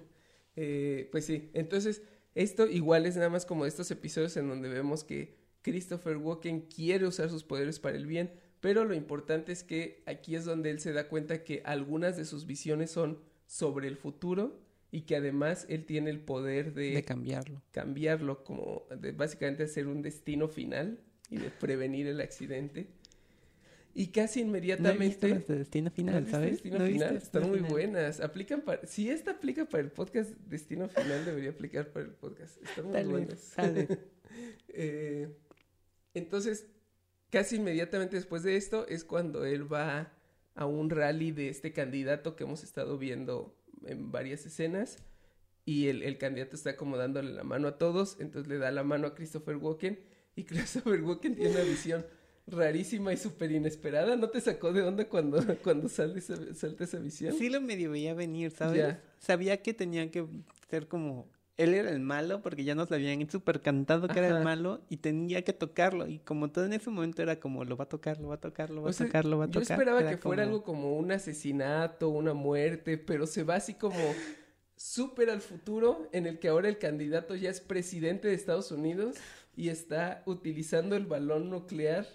[0.57, 2.03] Eh, pues sí, entonces
[2.35, 7.07] esto igual es nada más como estos episodios en donde vemos que Christopher Walken quiere
[7.07, 10.81] usar sus poderes para el bien, pero lo importante es que aquí es donde él
[10.81, 14.59] se da cuenta que algunas de sus visiones son sobre el futuro
[14.93, 17.63] y que además él tiene el poder de, De cambiarlo.
[17.71, 22.89] cambiarlo, como de básicamente hacer un destino final y de prevenir el accidente.
[23.95, 25.55] Y casi No he visto inmediatamente...
[25.55, 26.51] Destino ¿No Final, ¿sabes?
[26.53, 27.17] Destino No Final?
[27.17, 27.71] Están muy Final.
[27.73, 28.21] buenas.
[28.21, 28.87] Aplican para...
[28.87, 32.63] Si esta aplica para el podcast, Destino Final debería aplicar para el podcast.
[32.63, 33.53] Están muy buenas.
[33.57, 33.89] tal vez.
[34.69, 35.29] Eh,
[36.15, 36.67] entonces,
[37.31, 40.13] casi inmediatamente después de esto es cuando él va
[40.55, 44.99] a un rally de este candidato que hemos estado viendo en varias escenas.
[45.65, 48.17] Y el, el candidato está como dándole la mano a todos.
[48.19, 50.01] Entonces le da la mano a Christopher Walken.
[50.37, 52.05] Y Christopher Walken tiene una visión
[52.47, 54.17] rarísima y súper inesperada.
[54.17, 57.35] ¿No te sacó de onda cuando, cuando sale esa, salta esa visión?
[57.37, 58.79] Sí lo medio veía venir, ¿sabes?
[58.79, 59.03] Ya.
[59.19, 60.27] Sabía que tenía que
[60.69, 61.29] ser como...
[61.63, 64.81] Él era el malo porque ya nos lo habían súper cantado que era el malo
[64.89, 66.07] y tenía que tocarlo.
[66.09, 68.41] Y como todo en ese momento era como, lo va a tocar, lo va a
[68.41, 69.77] tocar, lo va O a sea, tocar, lo va a yo tocar.
[69.79, 73.75] esperaba Era que fuera como- algo como un asesinato, una muerte, pero se va así
[73.75, 73.99] como
[74.77, 79.17] súper al futuro en el que ahora el candidato ya es presidente de Estados Unidos
[79.55, 82.07] y está utilizando el balón nuclear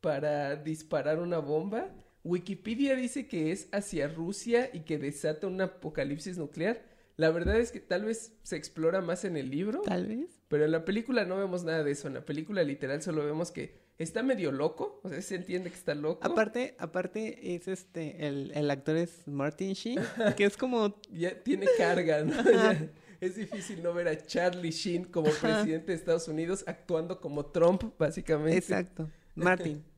[0.00, 1.88] para disparar una bomba.
[2.22, 6.82] Wikipedia dice que es hacia Rusia y que desata un apocalipsis nuclear.
[7.16, 9.82] La verdad es que tal vez se explora más en el libro.
[9.82, 10.42] Tal vez.
[10.48, 12.08] Pero en la película no vemos nada de eso.
[12.08, 15.00] En la película literal solo vemos que está medio loco.
[15.04, 16.26] O sea, se entiende que está loco.
[16.26, 20.00] Aparte, aparte es este, el, el actor es Martin Sheen,
[20.36, 22.42] que es como, Ya tiene carga, ¿no?
[22.42, 27.46] Ya es difícil no ver a Charlie Sheen como presidente de Estados Unidos actuando como
[27.46, 28.56] Trump, básicamente.
[28.56, 29.84] exacto, Martin.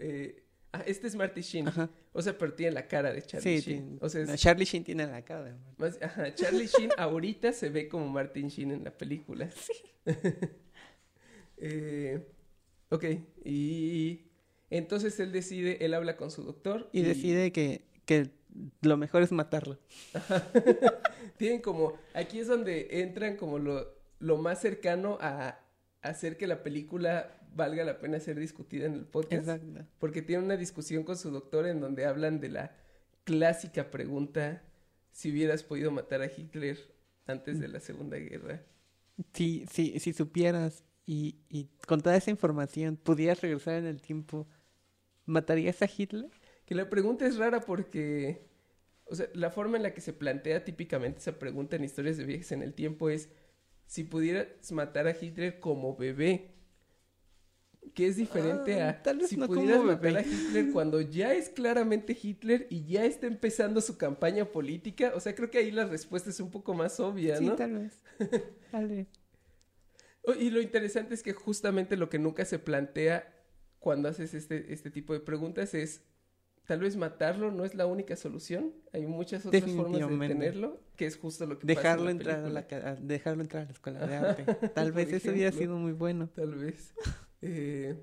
[0.00, 1.68] Eh, ah, este es Marty Sheen.
[1.68, 1.90] Ajá.
[2.12, 3.98] O sea, pero tiene la cara de Charlie Sí, Sheen.
[4.00, 6.04] O sea, es no, Charlie Sheen tiene la cara de Martin.
[6.04, 9.48] ajá, Charlie Sheen ahorita se ve como Martin Sheen en la película.
[11.60, 12.24] Eh,
[12.88, 13.04] ok,
[13.44, 14.20] y
[14.70, 18.30] entonces él decide, él habla con su doctor Y decide que, que
[18.80, 19.78] lo mejor es matarlo.
[21.36, 25.58] Tienen como, aquí es donde entran como lo, lo más cercano a
[26.02, 29.48] hacer que la película valga la pena ser discutida en el podcast.
[29.48, 29.86] Exacto.
[29.98, 32.76] Porque tiene una discusión con su doctor en donde hablan de la
[33.24, 34.62] clásica pregunta,
[35.12, 36.78] si hubieras podido matar a Hitler
[37.26, 38.62] antes de la Segunda Guerra.
[39.34, 44.46] Si, si, si supieras y, y con toda esa información pudieras regresar en el tiempo,
[45.26, 46.30] ¿matarías a Hitler?
[46.64, 48.46] Que la pregunta es rara porque,
[49.06, 52.24] o sea, la forma en la que se plantea típicamente esa pregunta en historias de
[52.24, 53.30] viajes en el tiempo es
[53.86, 56.57] si pudieras matar a Hitler como bebé,
[57.98, 61.00] que es diferente Ah, a tal vez si no como pudieras matar a Hitler cuando
[61.00, 65.12] ya es claramente Hitler y ya está empezando su campaña política.
[65.16, 67.56] O sea, creo que ahí la respuesta es un poco más obvia, Sí, ¿no?
[67.56, 68.00] tal vez.
[68.70, 69.08] Tal vez.
[70.22, 73.34] Oh, Y lo interesante es que justamente lo que nunca se plantea
[73.80, 76.02] cuando haces este, este tipo de preguntas es,
[76.66, 78.74] tal vez matarlo no es la única solución.
[78.92, 82.10] Hay muchas otras formas de detenerlo, que es justo lo que pasa en Dejarlo la
[82.12, 84.68] entrar, a la, a- dejarlo entrar a la escuela de arte.
[84.68, 85.66] Tal vez Por eso hubiera ejemplo.
[85.74, 86.28] sido muy bueno.
[86.28, 86.94] Tal vez.
[87.42, 87.94] Eh,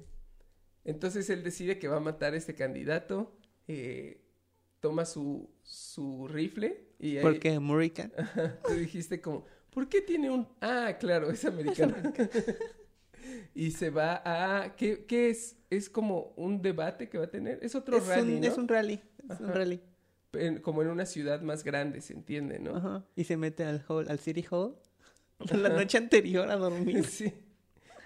[0.84, 3.36] entonces él decide que va a matar a este candidato,
[3.68, 4.22] eh,
[4.80, 8.10] toma su, su rifle y ahí Porque Murica.
[8.68, 10.48] tú dijiste como, ¿por qué tiene un...?
[10.62, 11.96] Ah, claro, es americano.
[13.54, 14.76] y se va a...
[14.76, 15.58] ¿qué, qué es?
[15.70, 17.60] Es como un debate que va a tener.
[17.62, 18.48] Es otro Es rally, un, ¿no?
[18.48, 19.02] es un rally.
[19.30, 19.82] Es un rally.
[20.34, 22.76] En- como en una ciudad más grande, se entiende, ¿no?
[22.76, 23.06] Ajá.
[23.16, 24.76] Y se mete al hall, al City Hall.
[25.52, 27.04] La noche anterior a dormir.
[27.06, 27.34] Sí.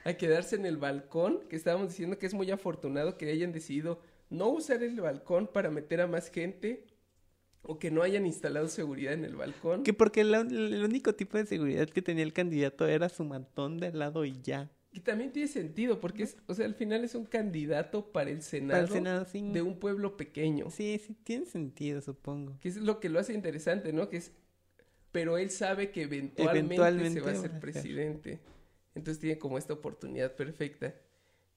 [0.10, 4.02] A quedarse en el balcón, que estábamos diciendo que es muy afortunado que hayan decidido
[4.30, 6.86] no usar el balcón para meter a más gente
[7.62, 9.84] o que no hayan instalado seguridad en el balcón.
[9.84, 13.78] Que porque la- el único tipo de seguridad que tenía el candidato era su mantón
[13.80, 14.72] de al lado y ya.
[14.92, 18.42] Que también tiene sentido, porque es, o sea, al final es un candidato para el
[18.42, 19.48] Senado, Para el Senado, sí.
[19.52, 20.72] de un pueblo pequeño.
[20.72, 22.58] Sí, sí, tiene sentido, supongo.
[22.60, 24.10] Que es lo que lo hace interesante, ¿no?
[24.10, 24.32] Que es,
[25.12, 27.60] pero él sabe que eventualmente, Eventualmente se va a ser ser.
[29.00, 30.94] Entonces tiene como esta oportunidad perfecta.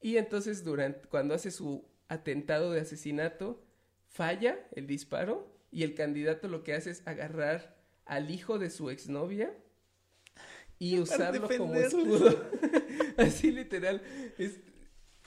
[0.01, 3.61] Y entonces durante, cuando hace su atentado de asesinato,
[4.09, 8.91] falla el disparo y el candidato lo que hace es agarrar al hijo de su
[8.91, 9.53] exnovia
[10.79, 12.49] y usarlo como escudo.
[13.17, 14.03] Así literal.
[14.39, 14.61] Es,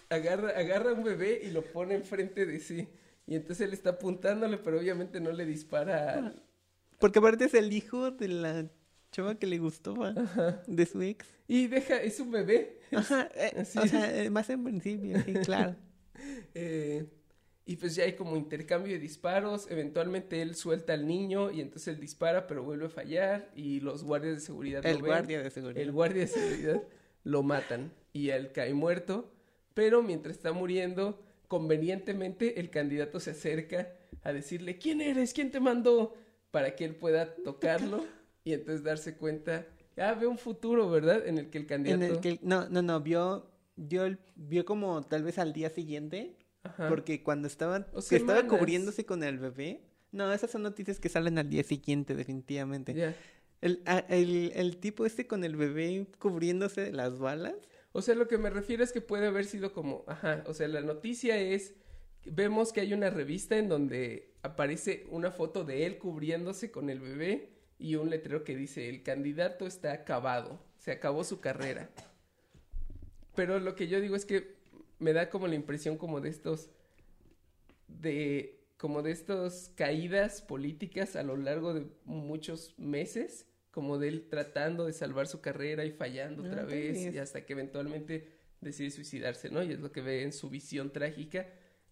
[0.10, 2.88] agarra, agarra un bebé y lo pone enfrente de sí.
[3.28, 6.34] Y entonces él está apuntándole, pero obviamente no le dispara
[6.98, 8.70] Porque aparte es el hijo de la
[9.16, 10.12] chava que le gustó, ¿va?
[10.68, 11.26] de su ex.
[11.48, 12.80] Y deja, es un bebé.
[12.92, 15.76] Ajá, eh, o sea, eh, más en principio, sí, claro.
[16.58, 17.06] Eh,
[17.66, 19.70] y pues ya hay como intercambio de disparos.
[19.70, 23.52] Eventualmente él suelta al niño y entonces él dispara, pero vuelve a fallar.
[23.54, 25.12] Y los guardias de seguridad El lo ven.
[25.12, 25.82] guardia de seguridad.
[25.82, 26.84] El guardia de seguridad
[27.26, 27.92] lo matan.
[28.14, 29.30] Y él cae muerto.
[29.74, 33.92] Pero mientras está muriendo, convenientemente el candidato se acerca
[34.24, 35.34] a decirle: ¿Quién eres?
[35.34, 36.16] ¿Quién te mandó?
[36.52, 38.06] Para que él pueda tocarlo
[38.46, 39.66] y entonces darse cuenta.
[39.98, 41.28] Ah, ve un futuro, ¿verdad?
[41.28, 42.04] En el que el candidato.
[42.04, 45.70] En el que, no, no, no, vio, vio, el- vio como tal vez al día
[45.70, 46.88] siguiente, Ajá.
[46.88, 49.82] porque cuando estaban, O que estaba cubriéndose con el bebé,
[50.12, 53.16] no, esas son noticias que salen al día siguiente, definitivamente.
[53.62, 57.56] El, el, el tipo este con el bebé cubriéndose de las balas,
[57.94, 60.68] O sea, lo que me refiero es que puede haber sido como, ajá, o sea,
[60.68, 61.74] la noticia es,
[62.26, 67.00] vemos que hay una revista en donde aparece una foto de él cubriéndose con el
[67.00, 67.55] bebé
[67.86, 71.88] y un letrero que dice, el candidato está acabado, se acabó su carrera.
[73.36, 74.56] Pero lo que yo digo es que
[74.98, 76.72] me da como la impresión como de estos,
[77.88, 84.30] de, como de estas caídas políticas a lo largo de muchos meses, como de él
[84.32, 87.14] tratando de salvar su carrera y fallando otra vez.
[87.14, 89.62] y hasta que eventualmente decide suicidarse, ¿no?
[89.62, 91.48] Y es lo que ve en su visión trágica,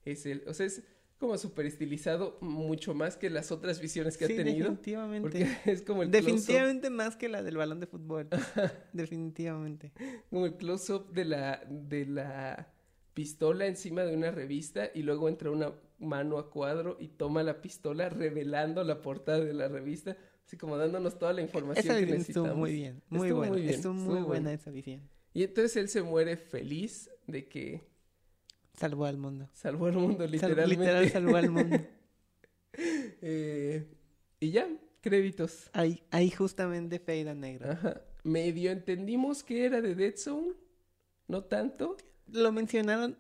[0.06, 0.82] es el, o sea, es
[1.24, 5.22] como súper estilizado mucho más que las otras visiones que sí, ha tenido, definitivamente.
[5.22, 8.28] porque es como el Definitivamente más que la del balón de fútbol.
[8.92, 9.94] definitivamente.
[10.30, 12.74] como el close-up de la, de la
[13.14, 17.62] pistola encima de una revista y luego entra una mano a cuadro y toma la
[17.62, 22.16] pistola revelando la portada de la revista, así como dándonos toda la información Esa que
[22.18, 22.58] estuvo necesitamos.
[22.58, 23.54] muy bien, muy Estuvo buena.
[23.54, 25.10] muy bien, estuvo muy estuvo buena esa visión.
[25.34, 27.93] Y entonces él se muere feliz de que
[28.76, 29.50] Salvó al mundo.
[29.54, 30.76] salvó al mundo literalmente.
[30.76, 31.78] literal salvó al mundo.
[33.22, 33.86] Eh,
[34.40, 34.68] y ya,
[35.02, 35.70] créditos.
[35.74, 37.72] Ahí, ahí justamente fade a negro.
[37.72, 38.02] Ajá.
[38.24, 40.54] Medio entendimos que era de Dead Zone,
[41.28, 41.98] no tanto.
[42.32, 43.18] Lo mencionaron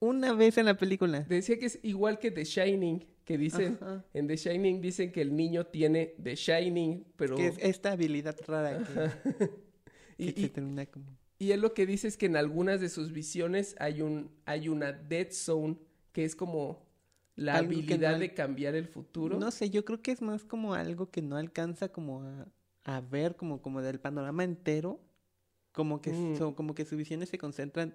[0.00, 1.20] una vez en la película.
[1.20, 4.04] Decía que es igual que The Shining, que dicen, Ajá.
[4.12, 7.36] en The Shining dicen que el niño tiene The Shining, pero...
[7.36, 9.46] Que es esta habilidad rara que,
[10.16, 11.16] que y- se termina como...
[11.38, 14.68] y él lo que dice es que en algunas de sus visiones hay, un, hay
[14.68, 15.76] una Dead Zone,
[16.12, 16.84] que es como
[17.36, 19.38] la Algo que no habilidad de cambiar el futuro.
[19.38, 22.46] No sé, yo creo que es más como algo que no alcanza como a,
[22.84, 25.00] a ver como, como del panorama entero.
[25.72, 26.36] Como que, Mm.
[26.36, 27.94] so- como que sus visiones se concentran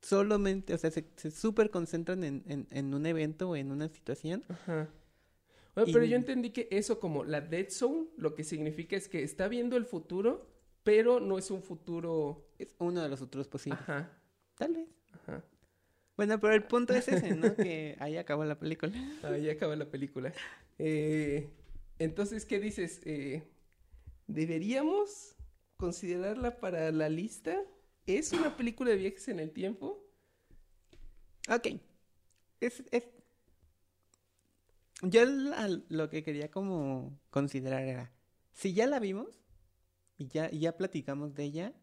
[0.00, 3.88] solamente, o sea, se, se súper concentran en, en, en un evento o en una
[3.88, 4.42] situación.
[4.48, 4.88] Ajá.
[5.74, 9.22] Bueno, pero yo entendí que eso como la Dead Zone, lo que significa es que
[9.22, 10.46] está viendo el futuro,
[10.82, 12.48] pero no es un futuro...
[12.58, 13.80] Es uno de los futuros posibles.
[13.82, 14.10] Ajá,
[14.56, 14.88] Tal vez.
[15.12, 15.44] ajá.
[16.16, 17.54] Bueno, pero el punto es ese, ¿no?
[17.56, 18.92] que ahí acabó la película.
[19.22, 20.32] Ahí acaba la película.
[20.78, 21.48] Eh,
[21.98, 23.00] entonces, ¿qué dices?
[23.04, 23.42] Eh,
[24.26, 25.34] ¿Deberíamos
[25.76, 27.56] considerarla para la lista?
[28.06, 30.04] ¿Es una película de viajes en el tiempo?
[31.48, 31.68] Ok.
[32.60, 33.04] Es, es...
[35.02, 38.12] Yo la- lo que quería como considerar era,
[38.52, 39.40] si ya la vimos
[40.22, 41.74] y ya, y ya platicamos de ella,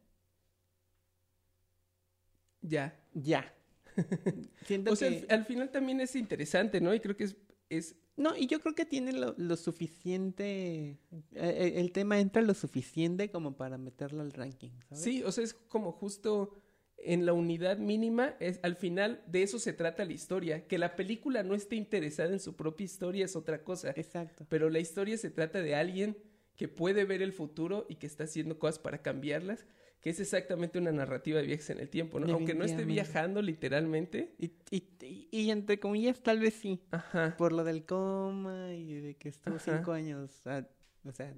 [2.62, 2.94] Ya.
[3.14, 3.54] ya.
[4.66, 5.26] Siento O sea, que...
[5.30, 6.94] al, al final también es interesante, ¿no?
[6.94, 7.38] Y creo que es...
[7.70, 10.98] es No, y yo creo que tiene lo, lo suficiente...
[11.12, 15.04] eh, eh, el tema entra lo suficiente como para meterlo al ranking, ¿sabes?
[15.04, 16.62] sí, o sea, es como justo
[16.98, 20.68] en la unidad mínima, es, al final de eso se trata la historia.
[20.68, 23.92] Que la película no esté interesada en su propia historia es otra cosa.
[23.96, 24.46] Exacto.
[24.50, 26.18] Pero la historia se trata de alguien
[26.60, 29.66] que puede ver el futuro y que está haciendo cosas para cambiarlas,
[30.02, 32.34] que es exactamente una narrativa de viajes en el tiempo, ¿no?
[32.34, 34.36] Aunque no esté viajando literalmente.
[34.38, 36.82] Y, y, y, y entre comillas tal vez sí.
[36.92, 37.36] Ajá.
[37.38, 39.78] Por lo del coma y de que estuvo Ajá.
[39.78, 40.68] cinco años, ah,
[41.06, 41.34] o sea,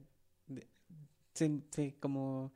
[0.48, 0.68] de-
[1.36, 2.52] se, se como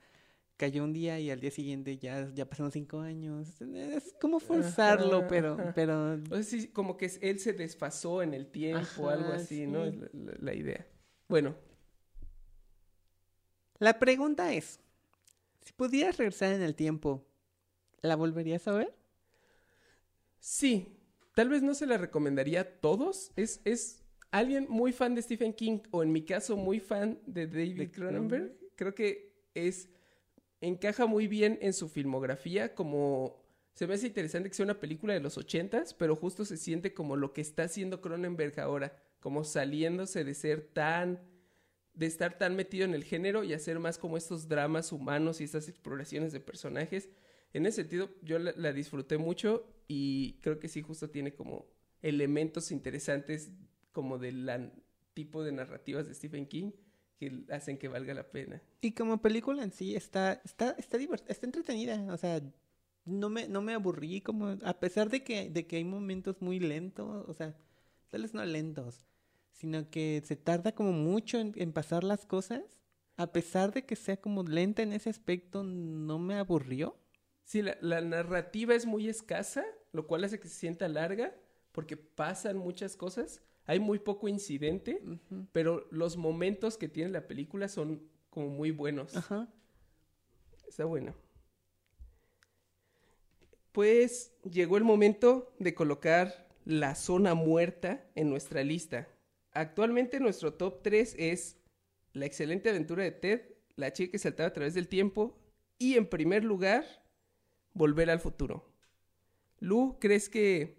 [0.57, 3.61] cayó un día y al día siguiente ya, ya pasaron cinco años.
[3.61, 5.71] Es como forzarlo, Ajá, pero, ajá.
[5.75, 9.67] pero O sea, sí, como que él se desfasó en el tiempo, algo Ajá, así,
[9.67, 9.83] ¿no?
[9.83, 9.89] sí.
[9.89, 10.87] Es la, la- la idea.
[11.27, 11.55] Bueno,
[13.79, 14.79] la pregunta es,
[15.61, 17.25] si pudieras regresar en el tiempo,
[18.01, 18.93] ¿la volverías a ver?
[20.45, 20.95] sí,
[21.33, 23.31] tal vez no se la recomendaría a todos.
[23.35, 27.47] Es, es alguien muy fan de Stephen King o en mi caso muy fan de
[27.47, 28.55] David Cronenberg.
[28.75, 29.89] Creo que es
[30.61, 35.13] encaja muy bien en su filmografía como Se me hace interesante que sea una película
[35.13, 39.43] de los ochentas, pero justo se siente como lo que está haciendo Cronenberg ahora, como
[39.43, 41.19] saliéndose de ser tan,
[41.95, 45.45] de estar tan metido en el género y hacer más como estos dramas humanos y
[45.45, 47.09] estas exploraciones de personajes.
[47.53, 51.67] En ese sentido, yo la, disfruté mucho y creo que sí justo tiene como
[52.01, 53.51] elementos interesantes
[53.91, 54.71] como del
[55.13, 56.71] tipo de narrativas de Stephen King
[57.17, 58.61] que hacen que valga la pena.
[58.81, 62.05] Y como película en sí está, está, está, está entretenida.
[62.13, 62.41] O sea,
[63.05, 66.59] no me, no me aburrí como, a pesar de que, de que hay momentos muy
[66.59, 67.55] lentos, o sea,
[68.09, 69.05] tal vez no lentos,
[69.55, 72.61] sino que se tarda como mucho en, en pasar las cosas.
[73.17, 76.97] A pesar de que sea como lenta en ese aspecto, no me aburrió.
[77.45, 81.33] Sí, la, la narrativa es muy escasa, lo cual hace que se sienta larga,
[81.71, 83.41] porque pasan muchas cosas.
[83.65, 85.01] Hay muy poco incidente,
[85.51, 89.15] pero los momentos que tiene la película son como muy buenos.
[89.15, 89.47] Ajá.
[90.67, 91.15] Está bueno.
[93.71, 99.07] Pues llegó el momento de colocar la zona muerta en nuestra lista.
[99.55, 101.57] Actualmente nuestro top 3 es
[102.11, 103.41] La excelente aventura de Ted,
[103.77, 105.39] La chica que saltaba a través del tiempo
[105.77, 106.85] y en primer lugar,
[107.73, 108.69] Volver al futuro.
[109.59, 110.77] Lu, ¿crees que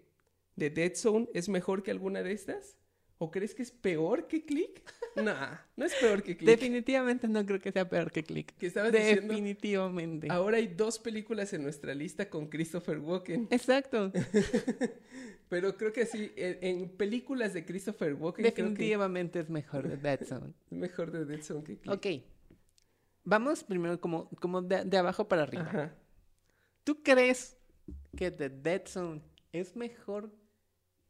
[0.57, 2.77] The Dead Zone es mejor que alguna de estas?
[3.19, 4.83] ¿O crees que es peor que Click?
[5.17, 6.47] Nah, no es peor que Click.
[6.47, 8.55] Definitivamente no creo que sea peor que Click.
[8.55, 10.27] Que estabas diciendo- Definitivamente.
[10.29, 13.47] Ahora hay dos películas en nuestra lista con Christopher Walken.
[13.49, 14.11] Exacto.
[15.49, 19.87] Pero creo que sí, en, en películas de Christopher Walken creo que Definitivamente es mejor
[19.89, 20.53] The Dead Zone.
[20.69, 21.93] mejor de Dead Zone que Click.
[21.93, 22.23] Ok.
[23.23, 25.63] Vamos primero como, como de, de abajo para arriba.
[25.63, 25.95] Ajá.
[26.83, 27.57] ¿Tú crees
[28.15, 30.31] que The Dead Zone es mejor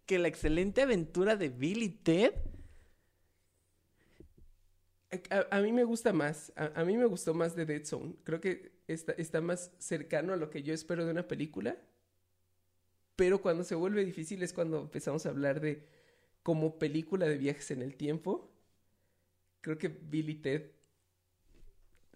[0.07, 2.33] que la excelente aventura de Bill y Ted?
[5.29, 8.15] A, a mí me gusta más, a, a mí me gustó más de Dead Zone.
[8.23, 11.77] Creo que está, está más cercano a lo que yo espero de una película.
[13.15, 15.85] Pero cuando se vuelve difícil es cuando empezamos a hablar de
[16.43, 18.51] como película de viajes en el tiempo.
[19.61, 20.71] Creo que Bill y Ted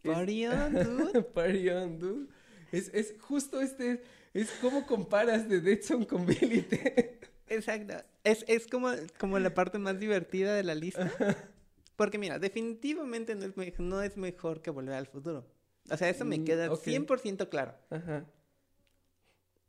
[0.04, 1.24] es- Party on, dude.
[1.24, 2.28] Party on, dude.
[2.72, 4.02] Es, es justo este,
[4.34, 7.21] es como comparas de Dead Zone con Bill y Ted.
[7.56, 7.93] Exacto.
[8.24, 8.89] Es, es como,
[9.20, 11.12] como la parte más divertida de la lista.
[11.95, 15.45] Porque mira, definitivamente no es, me- no es mejor que Volver al Futuro.
[15.89, 16.82] O sea, eso me Mm, queda ok.
[16.84, 17.74] 100% claro.
[17.89, 18.26] Ajá.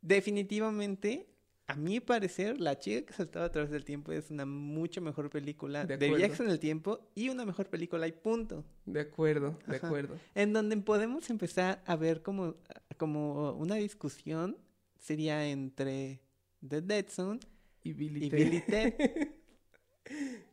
[0.01, 1.27] Definitivamente,
[1.67, 5.29] a mi parecer, La chica que saltaba a través del tiempo es una mucho mejor
[5.29, 8.65] película De de, viajes en el tiempo y una mejor película y punto.
[8.85, 9.87] De acuerdo, de Ajá.
[9.87, 10.17] acuerdo.
[10.35, 12.55] En donde podemos empezar a ver como,
[12.97, 14.57] como una discusión
[14.99, 16.21] sería entre
[16.67, 17.39] The Dead Zone
[17.83, 18.49] Y Bill y y Ted.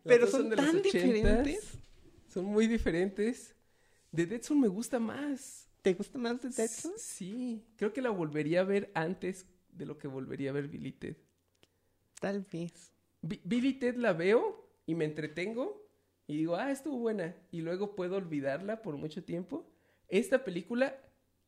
[0.06, 1.78] Pero son de tan 80s, diferentes.
[2.28, 3.54] Son muy diferentes.
[4.14, 5.68] The Dead Zone me gusta más.
[5.82, 6.96] ¿Te gusta más The Dead Zone?
[6.96, 10.92] Sí, creo que la volvería a ver antes de lo que volvería a ver Billy
[10.92, 11.16] Ted.
[12.20, 12.92] Tal vez.
[13.22, 15.86] Bi- Billy Ted la veo y me entretengo
[16.26, 17.34] y digo, ah, estuvo buena.
[17.50, 19.70] Y luego puedo olvidarla por mucho tiempo.
[20.08, 20.96] Esta película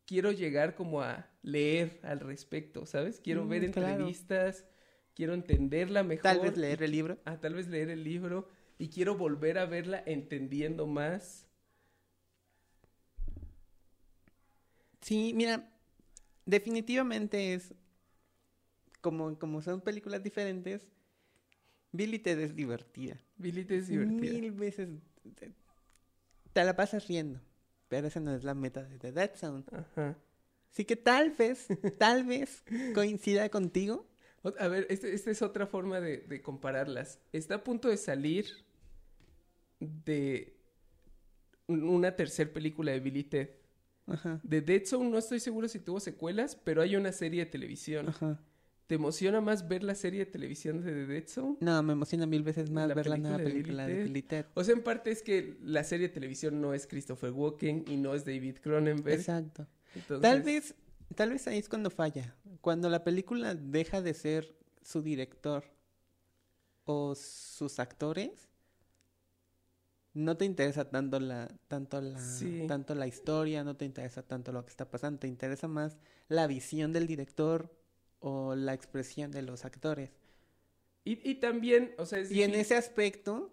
[0.07, 3.21] quiero llegar como a leer al respecto, ¿sabes?
[3.21, 4.15] Quiero Mm, ver claro.
[4.15, 4.67] entrevistas,
[5.15, 6.23] quiero entenderla mejor.
[6.23, 7.19] Tal vez leer el libro.
[7.25, 8.49] Ah, tal vez leer el libro
[8.79, 11.47] y quiero volver a verla entendiendo más.
[15.01, 15.69] Sí, mira,
[16.47, 17.75] definitivamente es
[19.01, 20.87] como, como son películas diferentes.
[21.91, 23.21] Billy Ted es divertida.
[23.37, 24.33] Billy Ted es divertida.
[24.33, 24.89] Mil veces
[25.35, 25.53] te,
[26.53, 27.41] te la pasas riendo.
[27.89, 29.65] Pero esa no es la meta de The Dead Zone.
[29.71, 30.17] Ajá.
[30.73, 34.07] Así que tal vez, tal vez coincida contigo.
[34.59, 37.21] A ver, este- esta es otra forma de, de compararlas.
[37.33, 38.47] Está a punto de salir
[39.81, 40.57] de
[41.67, 43.51] un- una tercera película de Billy Ted.
[44.07, 44.41] Ajá.
[44.43, 48.09] De Dead Zone no estoy seguro si tuvo secuelas, pero hay una serie de televisión.
[48.09, 48.41] Ajá.
[48.89, 51.57] ¿Te emociona más ver la serie de televisión de The Dead Zone?
[51.61, 54.05] No, me emociona mil veces más La ver la nueva película de.
[54.05, 54.47] Billy Ted.
[54.55, 57.97] O sea, en parte es que la serie de televisión no es Christopher Walken y
[57.97, 59.19] no es David Cronenberg.
[59.21, 59.67] Exacto.
[59.95, 60.75] Entonces, Tal vez,
[61.15, 62.35] tal vez ahí es cuando falla.
[62.61, 65.65] Cuando la película deja de ser su director
[66.85, 68.49] o sus actores,
[70.15, 72.65] no te interesa tanto la, tanto la, Sí.
[72.69, 75.97] tanto la historia, no te interesa tanto lo que está pasando, te interesa más
[76.29, 77.75] la visión del director
[78.21, 80.11] o la expresión de los actores.
[81.05, 83.51] Y, y también, o sea, es Y en ese aspecto,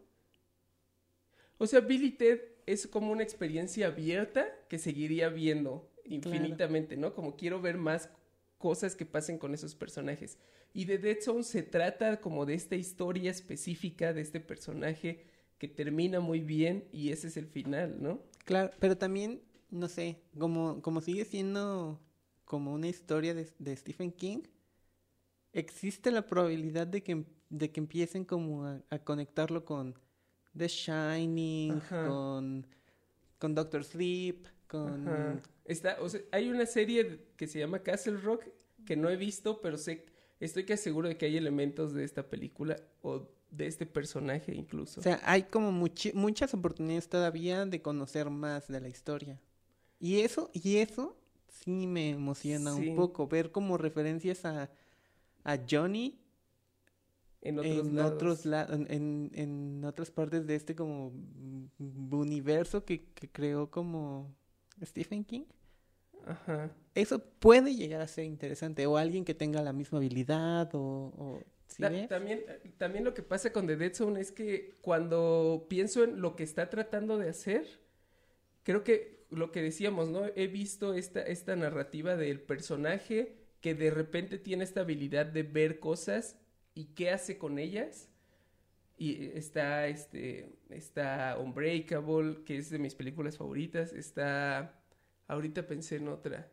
[1.57, 7.14] O sea, Billy Ted es como una experiencia abierta que seguiría viendo infinitamente, ¿no?
[7.14, 8.10] Como quiero ver más
[8.57, 10.38] cosas que pasen con esos personajes.
[10.74, 15.26] Y de Dead Zone se trata como de esta historia específica de este personaje
[15.57, 18.22] que termina muy bien y ese es el final, ¿no?
[18.45, 21.99] claro, pero también, no sé, como, como sigue siendo
[22.45, 24.39] como una historia de, de Stephen King,
[25.53, 29.95] existe la probabilidad de que, de que empiecen como a, a conectarlo con
[30.57, 32.07] The Shining, Ajá.
[32.07, 32.68] con,
[33.38, 35.41] con Doctor Sleep, con...
[35.65, 38.45] Está, o sea, hay una serie que se llama Castle Rock
[38.86, 40.05] que no he visto, pero sé,
[40.39, 44.99] estoy casi seguro de que hay elementos de esta película o de este personaje incluso.
[45.01, 49.39] O sea, hay como muchi- muchas oportunidades todavía de conocer más de la historia.
[49.99, 51.17] Y eso, y eso
[51.49, 52.89] sí me emociona Sí.
[52.89, 54.70] un poco, ver como referencias a,
[55.43, 56.20] a Johnny
[57.41, 58.13] en otros en lados.
[58.13, 61.11] otros la- en, otras partes de este como
[62.11, 64.36] universo que, que creó como
[64.86, 65.45] Stephen King.
[66.25, 66.71] Ajá.
[66.95, 68.86] Eso puede llegar a ser interesante.
[68.88, 71.13] O alguien que tenga la misma habilidad o...
[71.17, 72.43] o ¿sí Ta- también,
[72.77, 76.43] también lo que pasa con The Dead Zone es que cuando pienso en lo que
[76.43, 77.65] está tratando de hacer,
[78.63, 80.25] creo que lo que decíamos, ¿no?
[80.36, 85.80] He visto esta, esta narrativa del personaje que de repente tiene esta habilidad de ver
[85.80, 86.38] cosas
[86.75, 88.09] y qué hace con ellas.
[89.02, 93.93] Y está, este, está Unbreakable, que es de mis películas favoritas.
[93.93, 94.78] Está,
[95.28, 96.52] ahorita pensé en otra.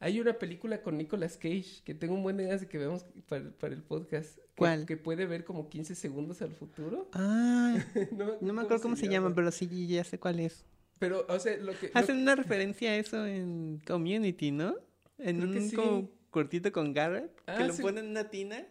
[0.00, 3.50] Hay una película con Nicolas Cage que tengo un buen ganas de que veamos para,
[3.52, 4.38] para el podcast.
[4.56, 4.86] ¿Cuál?
[4.86, 7.08] Que puede ver como 15 segundos al futuro.
[7.12, 7.78] Ah,
[8.12, 10.64] no, no me acuerdo cómo se llama, pero sí, ya sé cuál es.
[10.98, 11.88] Pero, o sea, lo que...
[11.88, 14.74] lo- Hacen una referencia a eso en Community, ¿no?
[15.18, 15.76] En Creo un sí.
[15.76, 17.82] como cortito con Garrett, Ah, que lo sí.
[17.82, 18.66] ponen en una tina.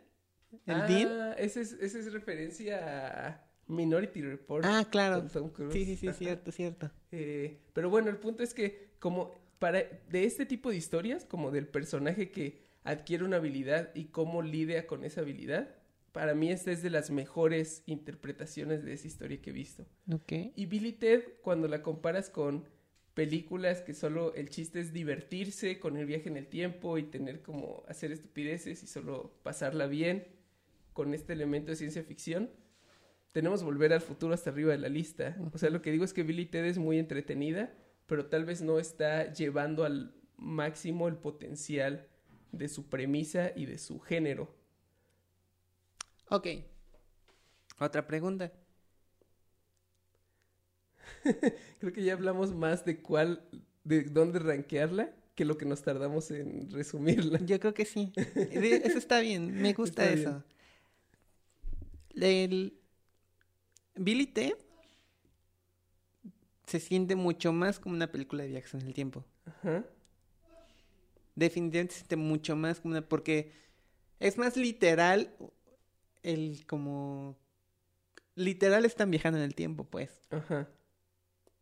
[0.66, 1.36] El ah, Dean.
[1.38, 4.66] ese es, ese es referencia a Minority Report.
[4.66, 5.20] Ah, claro.
[5.20, 5.74] con Tom Cruise.
[5.74, 6.18] Sí, sí, sí, Ajá.
[6.18, 6.92] cierto, cierto.
[7.12, 11.52] Eh, pero bueno, el punto es que como para de este tipo de historias, como
[11.52, 15.76] del personaje que adquiere una habilidad y cómo lidia con esa habilidad,
[16.12, 19.86] para mí esta es de las mejores interpretaciones de esa historia que he visto.
[20.12, 20.34] Ok.
[20.56, 22.66] Y Billy Ted, cuando la comparas con
[23.14, 27.42] películas que solo el chiste es divertirse con el viaje en el tiempo y tener
[27.42, 30.26] como hacer estupideces y solo pasarla bien
[30.94, 32.50] con este elemento de ciencia ficción,
[33.32, 35.36] tenemos Volver al Futuro hasta arriba de la lista.
[35.52, 37.74] O sea, lo que digo es que Billy Ted es muy entretenida,
[38.06, 42.08] pero tal vez no está llevando al máximo el potencial
[42.52, 44.56] de su premisa y de su género.
[46.30, 46.48] Ok.
[47.80, 48.52] Otra pregunta.
[51.80, 53.48] Creo que ya hablamos más de cuál,
[53.84, 57.40] de dónde rankearla, que lo que nos tardamos en resumirla.
[57.40, 58.14] Yo creo que sí.
[58.36, 59.52] Eso está bien.
[59.62, 60.44] Me gusta Está eso.
[62.16, 62.80] El
[63.96, 64.56] Billy T
[66.66, 69.26] se siente mucho más como una película de viajes en el tiempo.
[69.46, 69.86] Ajá.
[71.36, 73.08] Definitivamente se siente mucho más como una...
[73.08, 73.52] Porque
[74.20, 75.36] es más literal
[76.22, 77.38] el como...
[78.36, 80.28] Literal están viajando en el tiempo, pues.
[80.30, 80.70] Ajá.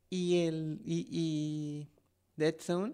[0.09, 0.81] Y el...
[0.85, 1.89] Y, y
[2.35, 2.93] Dead Zone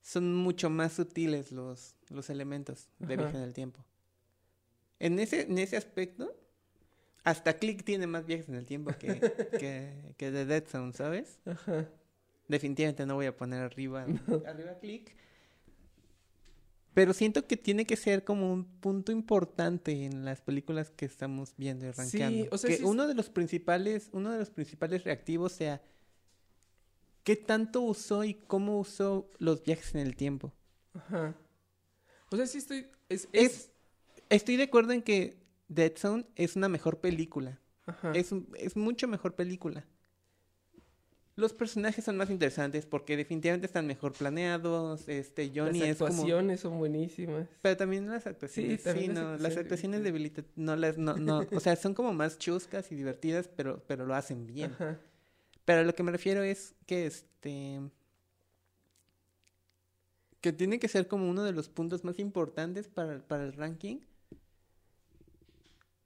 [0.00, 3.22] son mucho más sutiles los, los elementos de Ajá.
[3.22, 3.84] viaje en el tiempo.
[5.00, 6.34] En ese, en ese aspecto,
[7.24, 9.06] hasta Click tiene más viajes en el tiempo que,
[9.58, 11.40] que, que The Dead Zone, ¿sabes?
[11.44, 11.88] Ajá.
[12.48, 14.04] Definitivamente no voy a poner arriba,
[14.46, 15.14] arriba Click.
[16.92, 21.54] Pero siento que tiene que ser como un punto importante en las películas que estamos
[21.56, 22.48] viendo y Sí, rankeando.
[22.52, 25.82] o sea, que sí es- uno de los principales, uno de los principales reactivos sea
[27.24, 30.52] qué tanto usó y cómo usó los viajes en el tiempo.
[30.92, 31.34] Ajá.
[32.30, 32.86] O sea, sí estoy...
[33.08, 33.28] Es...
[33.32, 33.70] Es, es...
[34.34, 35.36] estoy de acuerdo en que
[35.68, 37.60] Dead Zone es una mejor película.
[37.86, 38.12] Ajá.
[38.12, 39.86] Es, es mucho mejor película.
[41.36, 45.08] Los personajes son más interesantes porque definitivamente están mejor planeados.
[45.08, 47.48] Este Johnny Las es como actuaciones son buenísimas.
[47.60, 48.80] Pero también las actuaciones.
[48.80, 50.96] Sí, también sí, las no, las actuaciones de actuaciones Billy de Billy Ted no las,
[50.96, 54.70] no, no, o sea, son como más chuscas y divertidas, pero, pero lo hacen bien.
[54.72, 55.00] Ajá.
[55.64, 57.80] Pero a lo que me refiero es que este,
[60.40, 63.96] que tiene que ser como uno de los puntos más importantes para, para el ranking,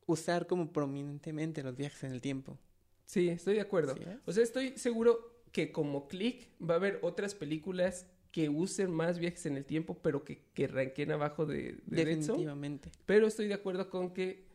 [0.08, 2.58] usar como prominentemente los viajes en el tiempo.
[3.04, 3.94] Sí, estoy de acuerdo.
[4.26, 9.18] O sea, estoy seguro que como Click va a haber otras películas que usen más
[9.18, 12.18] viajes en el tiempo, pero que, que ranquen abajo de, de Dead Zone.
[12.18, 12.90] Definitivamente.
[13.06, 14.46] Pero estoy de acuerdo con que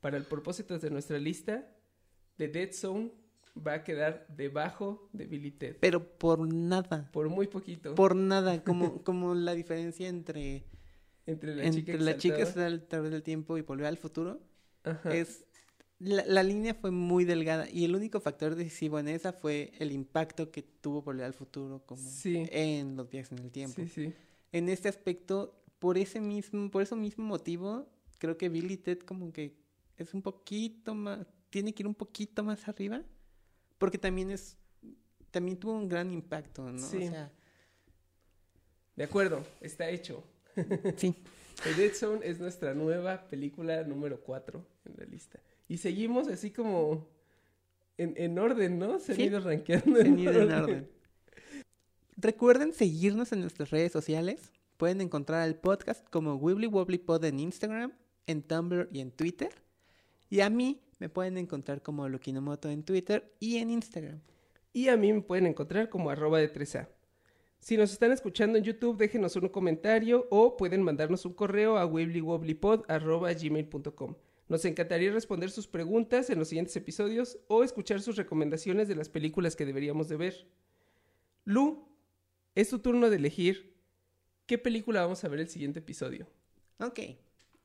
[0.00, 1.68] para el propósito de nuestra lista,
[2.36, 3.12] The Dead Zone
[3.66, 5.76] va a quedar debajo de Billy Ted.
[5.80, 7.10] Pero por nada.
[7.12, 7.94] Por muy poquito.
[7.94, 8.62] Por nada.
[8.64, 10.64] Como, como la diferencia entre,
[11.26, 12.74] entre la chica entre la chica que exaltada.
[12.74, 14.40] está a través del tiempo y volver al futuro.
[14.84, 15.14] Ajá.
[15.14, 15.44] es
[15.98, 19.90] la, la línea fue muy delgada y el único factor decisivo en esa fue el
[19.90, 22.46] impacto que tuvo Volver al Futuro como Sí.
[22.50, 23.74] en los viajes en el tiempo.
[23.82, 24.14] Sí, sí.
[24.52, 29.32] En este aspecto, por ese mismo, por ese mismo motivo, creo que Billy Ted como
[29.32, 29.56] que
[29.96, 33.02] es un poquito más, tiene que ir un poquito más arriba,
[33.78, 34.56] porque también es,
[35.32, 36.78] también tuvo un gran impacto, ¿no?
[36.78, 36.98] Sí.
[36.98, 37.32] O sea,
[38.94, 40.22] De acuerdo, está hecho.
[40.96, 41.14] Sí.
[41.64, 45.40] The Dead Zone es nuestra nueva película número 4 en la lista.
[45.66, 47.08] Y seguimos así como
[47.96, 48.98] en, en orden, ¿no?
[49.00, 50.88] Se han ido rankeando han ido en orden.
[52.16, 54.52] Recuerden seguirnos en nuestras redes sociales.
[54.76, 57.92] Pueden encontrar al podcast como Wibbly Wobbly Pod en Instagram,
[58.26, 59.50] en Tumblr y en Twitter.
[60.30, 64.20] Y a mí me pueden encontrar como Lukinomoto en Twitter y en Instagram.
[64.72, 66.88] Y a mí me pueden encontrar como arroba de 3A.
[67.60, 71.86] Si nos están escuchando en YouTube, déjenos un comentario o pueden mandarnos un correo a
[71.86, 74.14] wibblywobblypod.gmail.com.
[74.48, 79.10] Nos encantaría responder sus preguntas en los siguientes episodios o escuchar sus recomendaciones de las
[79.10, 80.48] películas que deberíamos de ver.
[81.44, 81.86] Lu,
[82.54, 83.76] es tu turno de elegir
[84.46, 86.26] qué película vamos a ver el siguiente episodio.
[86.80, 87.00] Ok.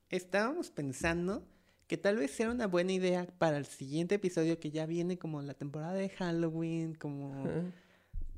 [0.09, 1.47] Estábamos pensando
[1.87, 5.41] que tal vez sea una buena idea para el siguiente episodio que ya viene como
[5.41, 7.71] la temporada de Halloween, como...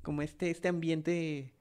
[0.05, 1.51] como este, este ambiente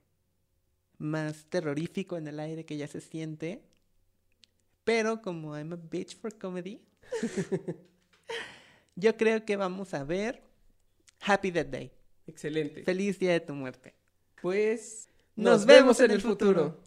[0.99, 3.63] más terrorífico en el aire que ya se siente.
[4.85, 6.83] Pero como I'm a bitch for comedy,
[8.97, 10.43] yo creo que vamos a ver
[11.23, 11.91] Happy Death Day.
[12.27, 12.85] Excelente.
[12.85, 13.95] Feliz Día de tu Muerte.
[14.43, 16.79] Pues nos, vemos en el futuro.